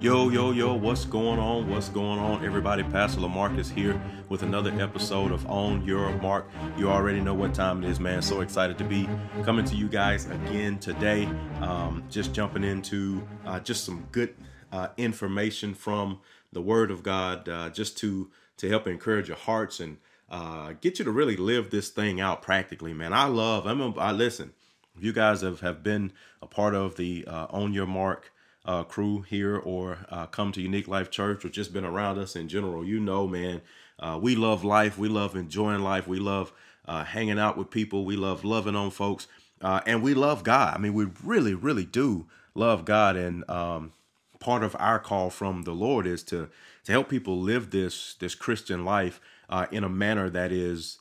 Yo, 0.00 0.28
yo, 0.28 0.52
yo, 0.52 0.74
what's 0.74 1.04
going 1.04 1.40
on? 1.40 1.68
What's 1.68 1.88
going 1.88 2.20
on, 2.20 2.44
everybody? 2.44 2.84
Pastor 2.84 3.20
Lamarcus 3.20 3.68
here 3.68 4.00
with 4.28 4.44
another 4.44 4.70
episode 4.80 5.32
of 5.32 5.44
On 5.50 5.84
Your 5.84 6.12
Mark. 6.18 6.48
You 6.76 6.88
already 6.88 7.18
know 7.20 7.34
what 7.34 7.52
time 7.52 7.82
it 7.82 7.90
is, 7.90 7.98
man. 7.98 8.22
So 8.22 8.40
excited 8.40 8.78
to 8.78 8.84
be 8.84 9.08
coming 9.42 9.64
to 9.64 9.74
you 9.74 9.88
guys 9.88 10.26
again 10.26 10.78
today. 10.78 11.24
Um, 11.60 12.04
just 12.08 12.32
jumping 12.32 12.62
into 12.62 13.26
uh, 13.44 13.58
just 13.58 13.84
some 13.84 14.06
good 14.12 14.36
uh, 14.70 14.90
information 14.98 15.74
from 15.74 16.20
the 16.52 16.62
Word 16.62 16.92
of 16.92 17.02
God, 17.02 17.48
uh, 17.48 17.68
just 17.70 17.98
to 17.98 18.30
to 18.58 18.68
help 18.68 18.86
encourage 18.86 19.26
your 19.26 19.36
hearts 19.36 19.80
and 19.80 19.96
uh, 20.30 20.74
get 20.80 21.00
you 21.00 21.04
to 21.06 21.10
really 21.10 21.36
live 21.36 21.70
this 21.70 21.88
thing 21.88 22.20
out 22.20 22.40
practically, 22.40 22.94
man. 22.94 23.12
I 23.12 23.24
love. 23.24 23.66
I'm. 23.66 23.80
A, 23.80 23.90
I 23.98 24.12
listen. 24.12 24.52
If 24.96 25.02
you 25.02 25.12
guys 25.12 25.40
have 25.40 25.58
have 25.58 25.82
been 25.82 26.12
a 26.40 26.46
part 26.46 26.76
of 26.76 26.94
the 26.94 27.24
uh, 27.26 27.48
On 27.50 27.72
Your 27.72 27.86
Mark 27.86 28.30
uh, 28.68 28.84
crew 28.84 29.22
here 29.22 29.56
or 29.56 29.98
uh, 30.10 30.26
come 30.26 30.52
to 30.52 30.60
Unique 30.60 30.86
Life 30.86 31.10
Church 31.10 31.42
or 31.42 31.48
just 31.48 31.72
been 31.72 31.86
around 31.86 32.18
us 32.18 32.36
in 32.36 32.48
general, 32.48 32.84
you 32.84 33.00
know, 33.00 33.26
man, 33.26 33.62
uh, 33.98 34.18
we 34.20 34.36
love 34.36 34.62
life. 34.62 34.98
We 34.98 35.08
love 35.08 35.34
enjoying 35.34 35.80
life. 35.80 36.06
We 36.06 36.18
love 36.18 36.52
uh, 36.86 37.02
hanging 37.02 37.38
out 37.38 37.56
with 37.56 37.70
people. 37.70 38.04
We 38.04 38.14
love 38.14 38.44
loving 38.44 38.76
on 38.76 38.90
folks. 38.90 39.26
Uh, 39.62 39.80
and 39.86 40.02
we 40.02 40.12
love 40.12 40.44
God. 40.44 40.74
I 40.74 40.78
mean, 40.78 40.92
we 40.92 41.06
really, 41.24 41.54
really 41.54 41.86
do 41.86 42.26
love 42.54 42.84
God. 42.84 43.16
And 43.16 43.48
um, 43.48 43.92
part 44.38 44.62
of 44.62 44.76
our 44.78 44.98
call 44.98 45.30
from 45.30 45.62
the 45.62 45.72
Lord 45.72 46.06
is 46.06 46.22
to 46.24 46.50
to 46.84 46.92
help 46.92 47.08
people 47.08 47.40
live 47.40 47.70
this 47.70 48.14
this 48.20 48.34
Christian 48.34 48.84
life 48.84 49.18
uh, 49.48 49.66
in 49.72 49.82
a 49.82 49.88
manner 49.88 50.28
that 50.28 50.52
is 50.52 50.98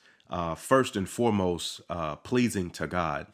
first 0.55 0.95
and 0.95 1.07
foremost 1.07 1.81
pleasing 2.23 2.69
to 2.71 2.87
God, 2.87 3.27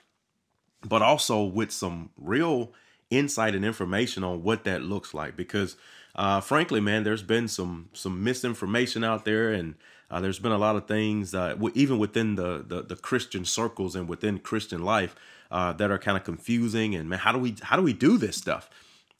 but 0.83 1.01
also 1.01 1.43
with 1.43 1.71
some 1.71 2.09
real 2.17 2.73
insight 3.17 3.55
and 3.55 3.63
information 3.63 4.23
on 4.23 4.43
what 4.43 4.63
that 4.63 4.81
looks 4.81 5.13
like 5.13 5.35
because 5.35 5.75
uh, 6.15 6.39
frankly 6.41 6.79
man 6.79 7.03
there's 7.03 7.23
been 7.23 7.47
some 7.47 7.89
some 7.93 8.23
misinformation 8.23 9.03
out 9.03 9.25
there 9.25 9.51
and 9.51 9.75
uh, 10.11 10.19
there's 10.19 10.39
been 10.39 10.51
a 10.51 10.57
lot 10.57 10.75
of 10.75 10.87
things 10.87 11.33
uh, 11.33 11.49
w- 11.49 11.71
even 11.75 11.97
within 11.97 12.35
the, 12.35 12.63
the, 12.67 12.81
the 12.83 12.95
christian 12.95 13.45
circles 13.45 13.95
and 13.95 14.07
within 14.07 14.39
christian 14.39 14.83
life 14.83 15.15
uh, 15.51 15.73
that 15.73 15.91
are 15.91 15.97
kind 15.97 16.17
of 16.17 16.23
confusing 16.23 16.95
and 16.95 17.09
man 17.09 17.19
how 17.19 17.31
do 17.31 17.39
we 17.39 17.55
how 17.61 17.75
do 17.75 17.83
we 17.83 17.93
do 17.93 18.17
this 18.17 18.37
stuff? 18.37 18.69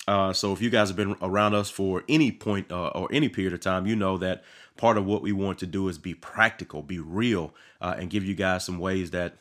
Uh, 0.06 0.34
so 0.34 0.52
if 0.52 0.62
you 0.62 0.70
guys 0.70 0.90
have 0.90 0.98
been 0.98 1.16
around 1.22 1.54
us 1.54 1.70
for 1.70 2.04
any 2.10 2.30
point 2.30 2.70
uh, 2.74 2.88
or 2.90 3.08
any 3.14 3.30
period 3.30 3.54
of 3.54 3.62
time 3.62 3.86
you 3.86 3.96
know 3.96 4.18
that 4.18 4.44
part 4.76 4.98
of 4.98 5.06
what 5.06 5.22
we 5.22 5.32
want 5.32 5.58
to 5.58 5.66
do 5.66 5.88
is 5.88 5.98
be 5.98 6.14
practical 6.14 6.82
be 6.82 7.00
real 7.00 7.54
and 7.80 8.10
give 8.10 8.24
you 8.24 8.34
guys 8.34 8.66
some 8.66 8.80
ways 8.80 9.12
that 9.12 9.36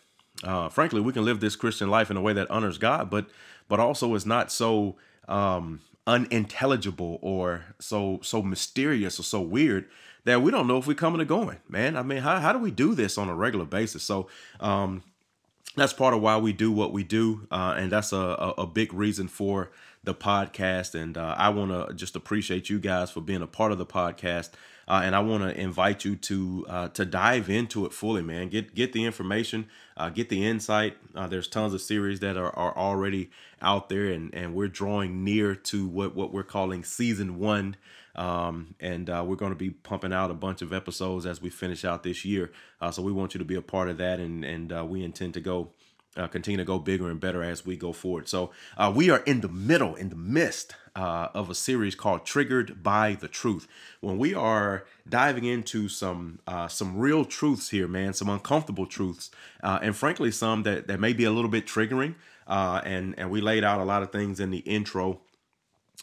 frankly 0.71 1.01
we 1.01 1.13
can 1.13 1.25
live 1.25 1.41
this 1.41 1.57
christian 1.57 1.91
life 1.91 2.11
in 2.11 2.17
a 2.17 2.21
way 2.21 2.33
that 2.33 2.49
honors 2.51 2.79
god 2.79 3.11
but 3.11 3.27
but 3.73 3.81
also 3.81 4.15
is 4.15 4.27
not 4.27 4.53
so 4.53 4.97
um, 5.29 5.81
unintelligible 6.07 7.19
or 7.23 7.65
so 7.79 8.21
so 8.23 8.43
mysterious 8.43 9.19
or 9.19 9.23
so 9.23 9.41
weird 9.41 9.89
that 10.25 10.43
we 10.43 10.51
don't 10.51 10.67
know 10.67 10.77
if 10.77 10.87
we're 10.87 10.93
coming 10.93 11.23
or 11.23 11.25
going, 11.25 11.57
man. 11.71 11.97
I 11.97 12.03
mean, 12.03 12.19
how, 12.19 12.39
how 12.39 12.53
do 12.53 12.59
we 12.59 12.71
do 12.71 12.95
this 12.95 13.17
on 13.17 13.31
a 13.31 13.35
regular 13.35 13.65
basis? 13.65 14.03
So 14.03 14.29
um, 14.61 15.03
that's 15.75 15.95
part 15.95 16.13
of 16.13 16.21
why 16.21 16.37
we 16.37 16.53
do 16.53 16.71
what 16.71 16.93
we 16.93 17.03
do, 17.03 17.49
uh, 17.51 17.75
and 17.79 17.91
that's 17.91 18.13
a, 18.13 18.19
a, 18.19 18.51
a, 18.59 18.67
big 18.67 18.93
reason 18.93 19.27
for 19.27 19.71
the 20.05 20.15
podcast. 20.15 20.95
And 20.95 21.17
uh, 21.17 21.35
I 21.39 21.49
want 21.49 21.71
to 21.71 21.95
just 21.95 22.15
appreciate 22.15 22.69
you 22.69 22.79
guys 22.79 23.11
for 23.11 23.23
being 23.23 23.41
a 23.41 23.47
part 23.47 23.73
of 23.73 23.79
the 23.79 23.87
podcast 23.87 24.51
uh, 24.89 25.01
and 25.05 25.15
I 25.15 25.21
want 25.21 25.43
to 25.43 25.59
invite 25.59 26.05
you 26.05 26.17
to 26.17 26.67
uh, 26.69 26.89
to 26.89 27.05
dive 27.05 27.49
into 27.49 27.87
it 27.87 27.93
fully, 27.93 28.23
man. 28.23 28.49
Get 28.49 28.75
get 28.75 28.93
the 28.93 29.05
information, 29.05 29.67
uh, 29.97 30.11
get 30.11 30.29
the 30.29 30.45
insight. 30.47 30.97
Uh, 31.15 31.27
there's 31.27 31.49
tons 31.49 31.75
of 31.75 31.81
series 31.81 32.21
that 32.21 32.37
are, 32.37 32.55
are 32.57 32.77
already 32.77 33.31
out 33.61 33.89
there, 33.89 34.07
and 34.07 34.35
and 34.35 34.55
we're 34.55 34.69
drawing 34.69 35.25
near 35.25 35.55
to 35.55 35.87
what 35.87 36.15
what 36.15 36.33
we're 36.33 36.43
calling 36.43 36.85
season 36.85 37.39
one. 37.39 37.77
Um, 38.15 38.75
and 38.79 39.09
uh, 39.09 39.25
we're 39.27 39.37
going 39.37 39.53
to 39.53 39.57
be 39.57 39.71
pumping 39.71 40.13
out 40.13 40.31
a 40.31 40.35
bunch 40.35 40.61
of 40.61 40.71
episodes 40.71 41.25
as 41.25 41.41
we 41.41 41.49
finish 41.49 41.83
out 41.83 42.03
this 42.03 42.27
year. 42.27 42.53
Uh, 42.79 42.91
so 42.91 43.01
we 43.01 43.11
want 43.11 43.33
you 43.33 43.39
to 43.39 43.45
be 43.45 43.55
a 43.55 43.63
part 43.63 43.89
of 43.89 43.99
that, 43.99 44.21
and 44.21 44.45
and 44.45 44.89
we 44.89 45.03
intend 45.03 45.35
to 45.35 45.41
go 45.41 45.71
uh, 46.17 46.27
continue 46.27 46.59
to 46.59 46.65
go 46.65 46.79
bigger 46.79 47.11
and 47.11 47.21
better 47.21 47.43
as 47.43 47.65
we 47.65 47.77
go 47.77 47.93
forward. 47.93 48.29
So 48.29 48.51
uh, 48.77 48.93
we 48.95 49.11
are 49.11 49.21
in 49.21 49.41
the 49.41 49.49
middle, 49.49 49.95
in 49.95 50.09
the 50.09 50.17
midst 50.17 50.75
uh, 50.95 51.29
of 51.35 51.49
a 51.49 51.55
series 51.55 51.95
called 51.95 52.25
"Triggered 52.25 52.83
by 52.83 53.15
the 53.15 53.29
Truth." 53.29 53.67
When 54.01 54.19
we 54.19 54.35
are 54.35 54.85
diving 55.09 55.45
into 55.45 55.89
some 55.89 56.41
uh, 56.47 56.69
some 56.69 56.99
real 56.99 57.25
truths 57.25 57.71
here, 57.71 57.89
man, 57.89 58.13
some 58.13 58.29
uncomfortable 58.29 58.87
truths, 58.87 59.31
uh, 59.63 59.79
and 59.83 59.97
frankly, 59.97 60.31
some 60.31 60.63
that 60.65 60.87
that 60.89 61.01
may 61.01 61.13
be 61.13 61.25
a 61.25 61.31
little 61.31 61.51
bit 61.51 61.67
triggering. 61.67 62.15
Uh, 62.47 62.81
and 62.85 63.15
and 63.19 63.31
we 63.31 63.41
laid 63.41 63.65
out 63.65 63.81
a 63.81 63.85
lot 63.85 64.03
of 64.03 64.11
things 64.11 64.41
in 64.41 64.51
the 64.51 64.59
intro 64.59 65.21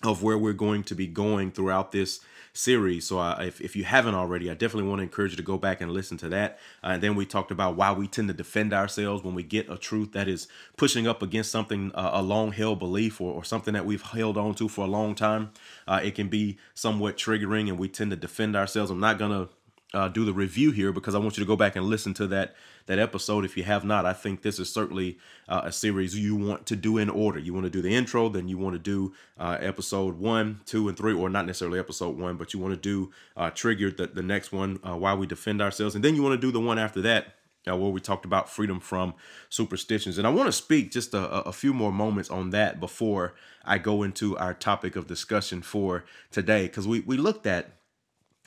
of 0.04 0.24
where 0.24 0.38
we're 0.38 0.54
going 0.54 0.84
to 0.84 0.96
be 0.96 1.06
going 1.06 1.52
throughout 1.52 1.92
this 1.92 2.22
series. 2.54 3.08
So 3.08 3.20
uh, 3.20 3.38
if, 3.42 3.62
if 3.62 3.76
you 3.76 3.84
haven't 3.84 4.16
already, 4.16 4.50
I 4.50 4.54
definitely 4.54 4.90
want 4.90 5.00
to 5.00 5.04
encourage 5.04 5.32
you 5.32 5.38
to 5.38 5.44
go 5.44 5.58
back 5.58 5.82
and 5.82 5.92
listen 5.92 6.18
to 6.18 6.30
that. 6.30 6.60
Uh, 6.84 6.88
and 6.88 7.04
then 7.04 7.16
we 7.16 7.26
talked 7.26 7.52
about 7.52 7.76
why 7.76 7.92
we 7.92 8.08
tend 8.08 8.28
to 8.28 8.34
defend 8.34 8.74
ourselves 8.74 9.24
when 9.24 9.36
we 9.36 9.44
get 9.44 9.70
a 9.70 9.78
truth 9.78 10.12
that 10.14 10.28
is 10.28 10.48
pushing 10.78 11.08
up 11.08 11.22
against 11.22 11.52
something, 11.52 11.92
uh, 11.94 12.12
a 12.14 12.22
long 12.22 12.52
held 12.52 12.80
belief 12.80 13.22
or, 13.22 13.34
or 13.34 13.44
something 13.44 13.74
that 13.74 13.86
we've 13.86 14.02
held 14.02 14.38
on 14.38 14.56
to 14.56 14.68
for 14.68 14.86
a 14.86 14.90
long 14.90 15.16
time. 15.16 15.52
Uh, 15.88 16.00
it 16.04 16.16
can 16.16 16.28
be 16.28 16.58
somewhat 16.74 17.18
triggering 17.18 17.70
and 17.70 17.78
we 17.78 17.88
tend 17.88 18.12
to 18.12 18.18
defend 18.18 18.56
ourselves. 18.56 18.92
I'm 18.92 19.00
not 19.00 19.18
going 19.18 19.32
to 19.32 19.50
uh, 19.94 20.08
do 20.08 20.24
the 20.24 20.34
review 20.34 20.72
here 20.72 20.92
because 20.92 21.16
I 21.16 21.18
want 21.18 21.38
you 21.38 21.44
to 21.44 21.48
go 21.48 21.56
back 21.56 21.76
and 21.76 21.86
listen 21.86 22.14
to 22.16 22.28
that 22.28 22.56
that 22.86 23.00
episode 23.00 23.46
if 23.46 23.56
you 23.56 23.64
have 23.64 23.84
not. 23.84 24.06
I 24.06 24.14
think 24.14 24.42
this 24.42 24.60
is 24.60 24.72
certainly 24.72 25.20
uh, 25.48 25.62
a 25.66 25.72
series 25.72 26.18
you 26.18 26.36
want 26.36 26.66
to 26.68 26.76
do 26.76 26.98
in 26.98 27.10
order. 27.10 27.40
You 27.40 27.54
want 27.54 27.66
to 27.66 27.70
do 27.70 27.82
the 27.82 27.94
intro, 27.94 28.30
then 28.30 28.48
you 28.48 28.58
want 28.58 28.74
to 28.76 28.80
do 28.80 29.14
uh, 29.38 29.58
episode 29.60 30.18
one, 30.20 30.62
two, 30.66 30.88
and 30.88 30.98
three, 30.98 31.14
or 31.14 31.30
not 31.30 31.46
necessarily 31.46 31.80
episode 31.80 32.18
one, 32.18 32.36
but 32.38 32.54
you 32.54 32.60
want 32.60 32.74
to 32.74 32.80
do 32.80 33.12
uh, 33.38 33.50
trigger 33.52 33.92
the, 33.92 34.08
the 34.08 34.24
next 34.24 34.52
one 34.52 34.80
uh, 34.88 34.96
while 34.96 35.18
we 35.18 35.28
defend 35.28 35.62
ourselves, 35.62 35.96
and 35.96 36.04
then 36.04 36.16
you 36.16 36.24
want 36.24 36.40
to 36.40 36.48
do 36.48 36.52
the 36.52 36.60
one 36.60 36.80
after 36.80 37.02
that. 37.02 37.36
Uh, 37.70 37.76
where 37.76 37.92
we 37.92 38.00
talked 38.00 38.24
about 38.24 38.50
freedom 38.50 38.80
from 38.80 39.14
superstitions. 39.50 40.18
And 40.18 40.26
I 40.26 40.30
want 40.30 40.48
to 40.48 40.52
speak 40.54 40.92
just 40.92 41.14
a, 41.14 41.30
a 41.44 41.52
few 41.52 41.74
more 41.74 41.92
moments 41.92 42.30
on 42.32 42.52
that 42.52 42.80
before 42.80 43.36
I 43.66 43.78
go 43.78 44.02
into 44.02 44.38
our 44.38 44.54
topic 44.54 44.96
of 44.96 45.08
discussion 45.08 45.62
for 45.62 46.06
today, 46.32 46.64
because 46.68 46.88
we, 46.88 47.02
we 47.02 47.18
looked 47.18 47.46
at 47.46 47.79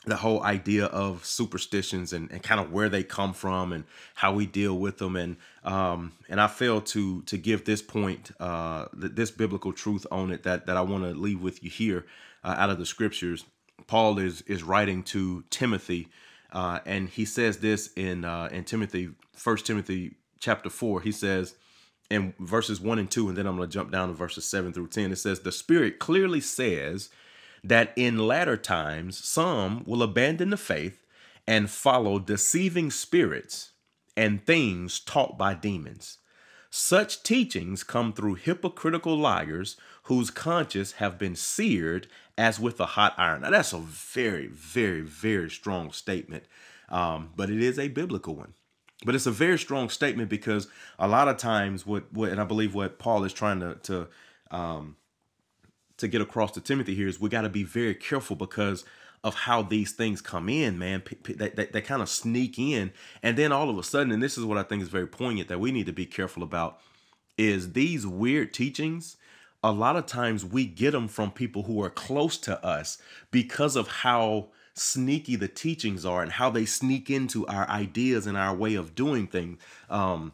the 0.05 0.17
whole 0.17 0.43
idea 0.43 0.85
of 0.85 1.25
superstitions 1.25 2.11
and, 2.11 2.29
and 2.31 2.43
kind 2.43 2.59
of 2.59 2.71
where 2.71 2.89
they 2.89 3.03
come 3.03 3.33
from 3.33 3.71
and 3.71 3.85
how 4.15 4.33
we 4.33 4.45
deal 4.45 4.77
with 4.77 4.97
them 4.97 5.15
and 5.15 5.37
um, 5.63 6.11
and 6.29 6.41
I 6.41 6.47
fail 6.47 6.81
to 6.81 7.21
to 7.23 7.37
give 7.37 7.63
this 7.63 7.81
point 7.81 8.31
uh, 8.39 8.87
this 8.93 9.31
biblical 9.31 9.71
truth 9.71 10.05
on 10.11 10.31
it 10.31 10.43
that 10.43 10.65
that 10.65 10.75
I 10.75 10.81
want 10.81 11.03
to 11.03 11.11
leave 11.11 11.41
with 11.41 11.63
you 11.63 11.69
here 11.69 12.05
uh, 12.43 12.55
out 12.57 12.69
of 12.69 12.79
the 12.79 12.85
scriptures. 12.85 13.45
Paul 13.87 14.19
is 14.19 14.41
is 14.41 14.61
writing 14.63 15.03
to 15.03 15.43
Timothy, 15.49 16.09
uh, 16.51 16.79
and 16.85 17.09
he 17.09 17.25
says 17.25 17.59
this 17.59 17.91
in 17.95 18.25
uh, 18.25 18.49
in 18.51 18.65
Timothy 18.65 19.11
First 19.33 19.65
Timothy 19.65 20.15
chapter 20.39 20.69
four. 20.69 20.99
He 20.99 21.13
says 21.13 21.55
in 22.09 22.33
verses 22.39 22.81
one 22.81 22.99
and 22.99 23.09
two, 23.09 23.29
and 23.29 23.37
then 23.37 23.47
I'm 23.47 23.55
going 23.55 23.69
to 23.69 23.73
jump 23.73 23.91
down 23.91 24.09
to 24.09 24.13
verses 24.13 24.45
seven 24.45 24.73
through 24.73 24.87
ten. 24.87 25.13
It 25.13 25.17
says 25.17 25.39
the 25.39 25.51
Spirit 25.51 25.99
clearly 25.99 26.41
says 26.41 27.09
that 27.63 27.93
in 27.95 28.17
latter 28.17 28.57
times 28.57 29.17
some 29.17 29.83
will 29.85 30.03
abandon 30.03 30.49
the 30.49 30.57
faith 30.57 31.05
and 31.47 31.69
follow 31.69 32.19
deceiving 32.19 32.91
spirits 32.91 33.71
and 34.15 34.45
things 34.45 34.99
taught 34.99 35.37
by 35.37 35.53
demons. 35.53 36.19
Such 36.69 37.21
teachings 37.21 37.83
come 37.83 38.13
through 38.13 38.35
hypocritical 38.35 39.15
liars 39.15 39.77
whose 40.03 40.31
conscience 40.31 40.93
have 40.93 41.19
been 41.19 41.35
seared 41.35 42.07
as 42.37 42.59
with 42.59 42.79
a 42.79 42.85
hot 42.87 43.13
iron. 43.17 43.41
Now, 43.41 43.51
that's 43.51 43.73
a 43.73 43.79
very, 43.79 44.47
very, 44.47 45.01
very 45.01 45.51
strong 45.51 45.91
statement, 45.91 46.45
um, 46.89 47.29
but 47.35 47.49
it 47.49 47.61
is 47.61 47.77
a 47.77 47.89
biblical 47.89 48.35
one. 48.35 48.53
But 49.05 49.15
it's 49.15 49.25
a 49.25 49.31
very 49.31 49.59
strong 49.59 49.89
statement 49.89 50.29
because 50.29 50.67
a 50.97 51.07
lot 51.07 51.27
of 51.27 51.37
times, 51.37 51.85
what, 51.85 52.11
what 52.11 52.29
and 52.29 52.41
I 52.41 52.43
believe 52.43 52.73
what 52.73 52.99
Paul 52.99 53.23
is 53.23 53.33
trying 53.33 53.59
to, 53.59 53.75
to 53.83 54.07
um, 54.49 54.95
to 56.03 56.07
get 56.07 56.21
across 56.21 56.51
to 56.51 56.61
Timothy 56.61 56.93
here 56.93 57.07
is 57.07 57.19
we 57.19 57.29
got 57.29 57.41
to 57.41 57.49
be 57.49 57.63
very 57.63 57.95
careful 57.95 58.35
because 58.35 58.85
of 59.23 59.35
how 59.35 59.61
these 59.61 59.93
things 59.93 60.21
come 60.21 60.49
in, 60.49 60.77
man. 60.77 61.01
They, 61.23 61.49
they, 61.49 61.65
they 61.65 61.81
kind 61.81 62.01
of 62.01 62.09
sneak 62.09 62.59
in. 62.59 62.91
And 63.23 63.37
then 63.37 63.51
all 63.51 63.69
of 63.69 63.77
a 63.77 63.83
sudden, 63.83 64.11
and 64.11 64.21
this 64.21 64.37
is 64.37 64.43
what 64.43 64.57
I 64.57 64.63
think 64.63 64.81
is 64.81 64.89
very 64.89 65.07
poignant 65.07 65.47
that 65.47 65.59
we 65.59 65.71
need 65.71 65.85
to 65.85 65.93
be 65.93 66.05
careful 66.05 66.43
about, 66.43 66.79
is 67.37 67.71
these 67.71 68.05
weird 68.05 68.53
teachings. 68.53 69.15
A 69.63 69.71
lot 69.71 69.95
of 69.95 70.05
times 70.05 70.43
we 70.43 70.65
get 70.65 70.91
them 70.91 71.07
from 71.07 71.31
people 71.31 71.63
who 71.63 71.81
are 71.81 71.89
close 71.89 72.37
to 72.39 72.63
us 72.65 72.97
because 73.31 73.77
of 73.77 73.87
how 73.87 74.49
sneaky 74.73 75.37
the 75.37 75.47
teachings 75.47 76.05
are 76.05 76.21
and 76.21 76.33
how 76.33 76.49
they 76.49 76.65
sneak 76.65 77.09
into 77.09 77.47
our 77.47 77.67
ideas 77.69 78.27
and 78.27 78.35
our 78.35 78.53
way 78.53 78.75
of 78.75 78.93
doing 78.93 79.27
things. 79.27 79.57
Um, 79.89 80.33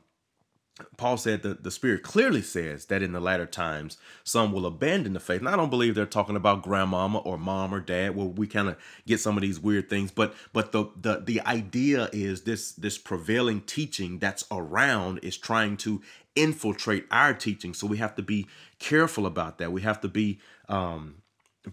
Paul 0.98 1.18
said 1.18 1.44
that 1.44 1.64
the 1.64 1.72
Spirit 1.72 2.04
clearly 2.04 2.42
says 2.42 2.86
that 2.86 3.02
in 3.02 3.12
the 3.12 3.20
latter 3.20 3.46
times 3.46 3.98
some 4.24 4.52
will 4.52 4.66
abandon 4.66 5.14
the 5.14 5.20
faith. 5.20 5.40
And 5.40 5.50
I 5.50 5.56
don't 5.56 5.70
believe 5.70 5.96
they're 5.96 6.06
talking 6.06 6.36
about 6.36 6.64
grandmama 6.64 7.20
or 7.20 7.38
mom 7.38 7.74
or 7.74 7.80
dad, 7.80 8.16
where 8.16 8.28
we 8.28 8.48
kind 8.48 8.70
of 8.70 8.78
get 9.08 9.20
some 9.20 9.38
of 9.38 9.42
these 9.42 9.60
weird 9.60 9.90
things. 9.90 10.12
But 10.12 10.34
but 10.54 10.72
the 10.72 10.86
the 11.00 11.22
the 11.24 11.42
idea 11.42 12.10
is 12.12 12.44
this 12.44 12.72
this 12.74 12.98
prevailing 12.98 13.62
teaching 13.62 14.20
that's 14.20 14.46
around 14.52 15.20
is 15.20 15.38
trying 15.38 15.78
to 15.78 16.02
infiltrate 16.36 17.06
our 17.12 17.34
teaching. 17.34 17.74
So 17.74 17.88
we 17.88 17.98
have 17.98 18.16
to 18.16 18.22
be 18.22 18.48
careful 18.80 19.25
about 19.25 19.58
that. 19.58 19.72
We 19.72 19.82
have 19.82 20.02
to 20.02 20.08
be 20.08 20.40
um, 20.68 21.16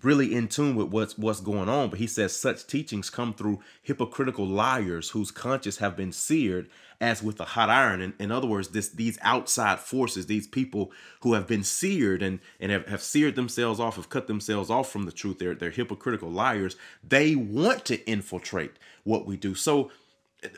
really 0.03 0.35
in 0.35 0.49
tune 0.49 0.75
with 0.75 0.89
what's 0.89 1.17
what's 1.17 1.41
going 1.41 1.69
on 1.69 1.89
but 1.89 1.99
he 1.99 2.07
says 2.07 2.35
such 2.35 2.67
teachings 2.67 3.11
come 3.11 3.33
through 3.33 3.61
hypocritical 3.83 4.47
liars 4.47 5.11
whose 5.11 5.31
conscience 5.31 5.79
have 5.79 5.97
been 5.97 6.13
seared 6.13 6.69
as 7.01 7.23
with 7.23 7.41
a 7.41 7.45
hot 7.45 7.69
iron. 7.69 8.01
In, 8.01 8.15
in 8.19 8.33
other 8.33 8.47
words 8.47 8.69
this 8.69 8.89
these 8.89 9.19
outside 9.23 9.79
forces 9.81 10.27
these 10.27 10.47
people 10.47 10.93
who 11.21 11.35
have 11.35 11.47
been 11.47 11.65
seared 11.65 12.23
and 12.23 12.41
and 12.61 12.73
have, 12.73 12.87
have 12.87 13.03
seared 13.03 13.35
themselves 13.35 13.81
off 13.81 13.97
have 13.97 14.09
cut 14.09 14.27
themselves 14.27 14.71
off 14.71 14.91
from 14.91 15.05
the 15.05 15.13
truth 15.13 15.39
they're 15.39 15.55
they're 15.55 15.71
hypocritical 15.71 16.31
liars. 16.31 16.77
They 17.07 17.35
want 17.35 17.85
to 17.87 18.05
infiltrate 18.09 18.73
what 19.05 19.27
we 19.27 19.37
do. 19.37 19.55
So 19.55 19.91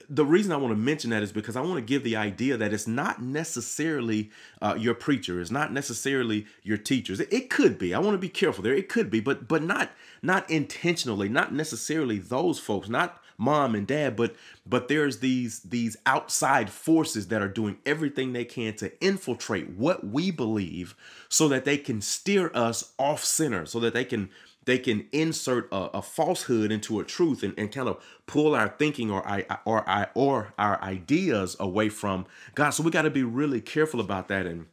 the 0.08 0.24
reason 0.24 0.52
I 0.52 0.56
want 0.56 0.72
to 0.72 0.76
mention 0.76 1.10
that 1.10 1.22
is 1.22 1.32
because 1.32 1.56
I 1.56 1.60
want 1.60 1.76
to 1.76 1.82
give 1.82 2.04
the 2.04 2.16
idea 2.16 2.56
that 2.56 2.72
it's 2.72 2.86
not 2.86 3.22
necessarily 3.22 4.30
uh, 4.60 4.76
your 4.78 4.94
preacher, 4.94 5.40
it's 5.40 5.50
not 5.50 5.72
necessarily 5.72 6.46
your 6.62 6.78
teachers. 6.78 7.20
It, 7.20 7.32
it, 7.32 7.50
could 7.50 7.78
be. 7.78 7.94
I 7.94 7.98
want 7.98 8.14
to 8.14 8.18
be 8.18 8.28
careful 8.28 8.62
there. 8.62 8.74
It 8.74 8.88
could 8.88 9.10
be, 9.10 9.20
but 9.20 9.48
but 9.48 9.62
not 9.62 9.90
not 10.22 10.50
intentionally, 10.50 11.28
not 11.28 11.52
necessarily 11.52 12.18
those 12.18 12.58
folks, 12.58 12.88
not 12.88 13.22
mom 13.38 13.74
and 13.74 13.86
dad, 13.86 14.16
but 14.16 14.34
but 14.66 14.88
there's 14.88 15.20
these 15.20 15.60
these 15.60 15.96
outside 16.04 16.68
forces 16.68 17.28
that 17.28 17.40
are 17.40 17.48
doing 17.48 17.78
everything 17.86 18.32
they 18.32 18.44
can 18.44 18.74
to 18.74 18.92
infiltrate 19.02 19.70
what 19.70 20.06
we 20.06 20.30
believe, 20.30 20.94
so 21.28 21.48
that 21.48 21.64
they 21.64 21.78
can 21.78 22.00
steer 22.00 22.50
us 22.52 22.92
off 22.98 23.24
center, 23.24 23.64
so 23.64 23.80
that 23.80 23.94
they 23.94 24.04
can 24.04 24.28
they 24.64 24.78
can 24.78 25.06
insert 25.12 25.66
a, 25.72 25.96
a 25.96 26.02
falsehood 26.02 26.70
into 26.70 27.00
a 27.00 27.04
truth 27.04 27.42
and, 27.42 27.54
and 27.56 27.72
kind 27.72 27.88
of 27.88 28.04
pull 28.26 28.54
our 28.54 28.68
thinking 28.68 29.10
or 29.10 29.26
I 29.26 29.46
or 29.64 29.88
I 29.88 30.08
or 30.14 30.52
our 30.58 30.82
ideas 30.82 31.56
away 31.58 31.88
from 31.88 32.26
God. 32.54 32.70
So 32.70 32.82
we 32.82 32.90
got 32.90 33.02
to 33.02 33.10
be 33.10 33.22
really 33.22 33.62
careful 33.62 34.00
about 34.00 34.28
that. 34.28 34.44
And 34.44 34.66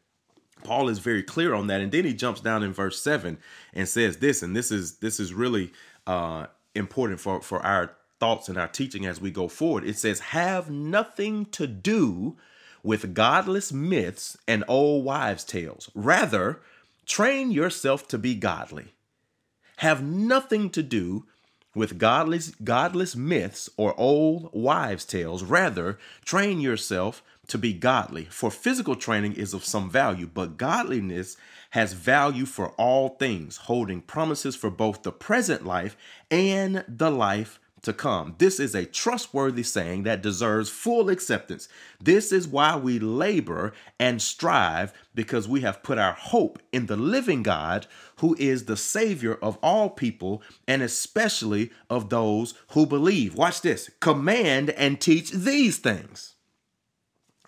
Paul 0.64 0.90
is 0.90 1.00
very 1.00 1.24
clear 1.24 1.54
on 1.54 1.68
that. 1.68 1.80
And 1.80 1.92
then 1.92 2.04
he 2.04 2.14
jumps 2.14 2.42
down 2.42 2.64
in 2.64 2.74
verse 2.74 3.02
seven 3.02 3.38
and 3.74 3.88
says 3.88 4.18
this, 4.18 4.44
and 4.44 4.56
this 4.56 4.72
is 4.72 4.98
this 4.98 5.20
is 5.20 5.34
really 5.34 5.72
uh, 6.08 6.48
important 6.74 7.22
for 7.22 7.40
for 7.42 7.60
our 7.66 7.96
thoughts 8.20 8.50
and 8.50 8.58
our 8.58 8.68
teaching 8.68 9.06
as 9.06 9.22
we 9.22 9.32
go 9.32 9.48
forward. 9.48 9.84
It 9.84 9.98
says, 9.98 10.20
"Have 10.20 10.70
nothing 10.70 11.46
to 11.48 11.68
do 11.68 12.38
with 12.84 13.14
godless 13.14 13.74
myths 13.74 14.38
and 14.48 14.64
old 14.68 15.04
wives' 15.04 15.44
tales. 15.44 15.90
Rather, 15.94 16.62
train 17.06 17.52
yourself 17.52 18.08
to 18.10 18.18
be 18.18 18.36
godly." 18.36 18.94
have 19.78 20.02
nothing 20.04 20.70
to 20.70 20.84
do 20.84 21.26
with 21.74 21.98
godless, 21.98 22.52
godless 22.64 23.16
myths 23.16 23.70
or 23.76 24.00
old 24.00 24.50
wives' 24.54 25.06
tales. 25.06 25.44
Rather, 25.44 26.00
train 26.24 26.62
yourself 26.62 27.22
to 27.48 27.58
be 27.58 27.74
godly. 27.74 28.26
For 28.26 28.50
physical 28.50 28.96
training 28.96 29.34
is 29.34 29.54
of 29.54 29.66
some 29.66 29.90
value, 29.90 30.30
but 30.34 30.58
godliness 30.58 31.36
has 31.72 31.94
value 31.94 32.46
for 32.46 32.70
all 32.72 33.10
things, 33.10 33.58
holding 33.58 34.02
promises 34.02 34.56
for 34.56 34.70
both 34.70 35.04
the 35.04 35.12
present 35.12 35.66
life 35.66 35.98
and 36.32 36.86
the 36.88 37.12
life 37.12 37.60
to 37.86 37.94
come. 37.94 38.36
This 38.38 38.60
is 38.60 38.76
a 38.76 38.86
trustworthy 38.86 39.64
saying 39.64 40.04
that 40.04 40.22
deserves 40.22 40.70
full 40.70 41.10
acceptance. 41.10 41.68
This 42.02 42.32
is 42.32 42.48
why 42.48 42.76
we 42.76 43.00
labor 43.00 43.74
and 44.00 44.22
strive 44.22 44.94
because 45.16 45.48
we 45.48 45.62
have 45.62 45.84
put 45.84 45.98
our 45.98 46.14
hope 46.14 46.60
in 46.72 46.86
the 46.86 46.98
living 46.98 47.42
God 47.42 47.88
who 48.20 48.36
is 48.38 48.66
the 48.66 48.78
Savior 48.78 49.36
of 49.42 49.58
all 49.64 49.90
people 49.90 50.44
and 50.68 50.82
especially 50.82 51.72
of 51.90 52.10
those 52.10 52.54
who 52.72 52.86
believe. 52.86 53.36
Watch 53.36 53.62
this 53.62 53.90
command 54.00 54.70
and 54.72 55.00
teach 55.00 55.32
these 55.32 55.78
things 55.78 56.35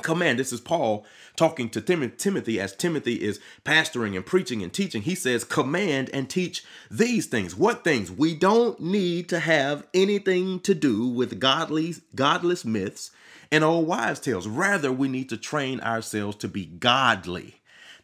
command. 0.02 0.40
This 0.40 0.54
is 0.54 0.62
Paul 0.62 1.06
talking 1.36 1.70
to 1.70 1.82
Tim- 1.82 2.12
Timothy 2.12 2.60
as 2.60 2.76
Timothy 2.76 3.16
is 3.16 3.40
pastoring 3.66 4.16
and 4.16 4.26
preaching 4.26 4.64
and 4.64 4.74
teaching. 4.74 5.04
He 5.04 5.16
says, 5.16 5.44
Command 5.44 6.10
and 6.14 6.30
teach 6.30 6.64
these 6.90 7.28
things. 7.28 7.56
What 7.56 7.84
things? 7.84 8.12
We 8.12 8.36
don't 8.36 8.80
need 8.80 9.30
to 9.30 9.40
have 9.40 9.88
anything 9.94 10.60
to 10.62 10.74
do 10.74 11.08
with 11.08 11.40
godly, 11.40 11.96
godless 12.16 12.66
myths 12.66 13.12
and 13.52 13.64
old 13.64 13.88
wives' 13.88 14.20
tales. 14.20 14.48
Rather, 14.48 14.92
we 14.92 15.08
need 15.08 15.30
to 15.30 15.38
train 15.38 15.80
ourselves 15.82 16.38
to 16.38 16.48
be 16.48 16.66
godly. 16.66 17.57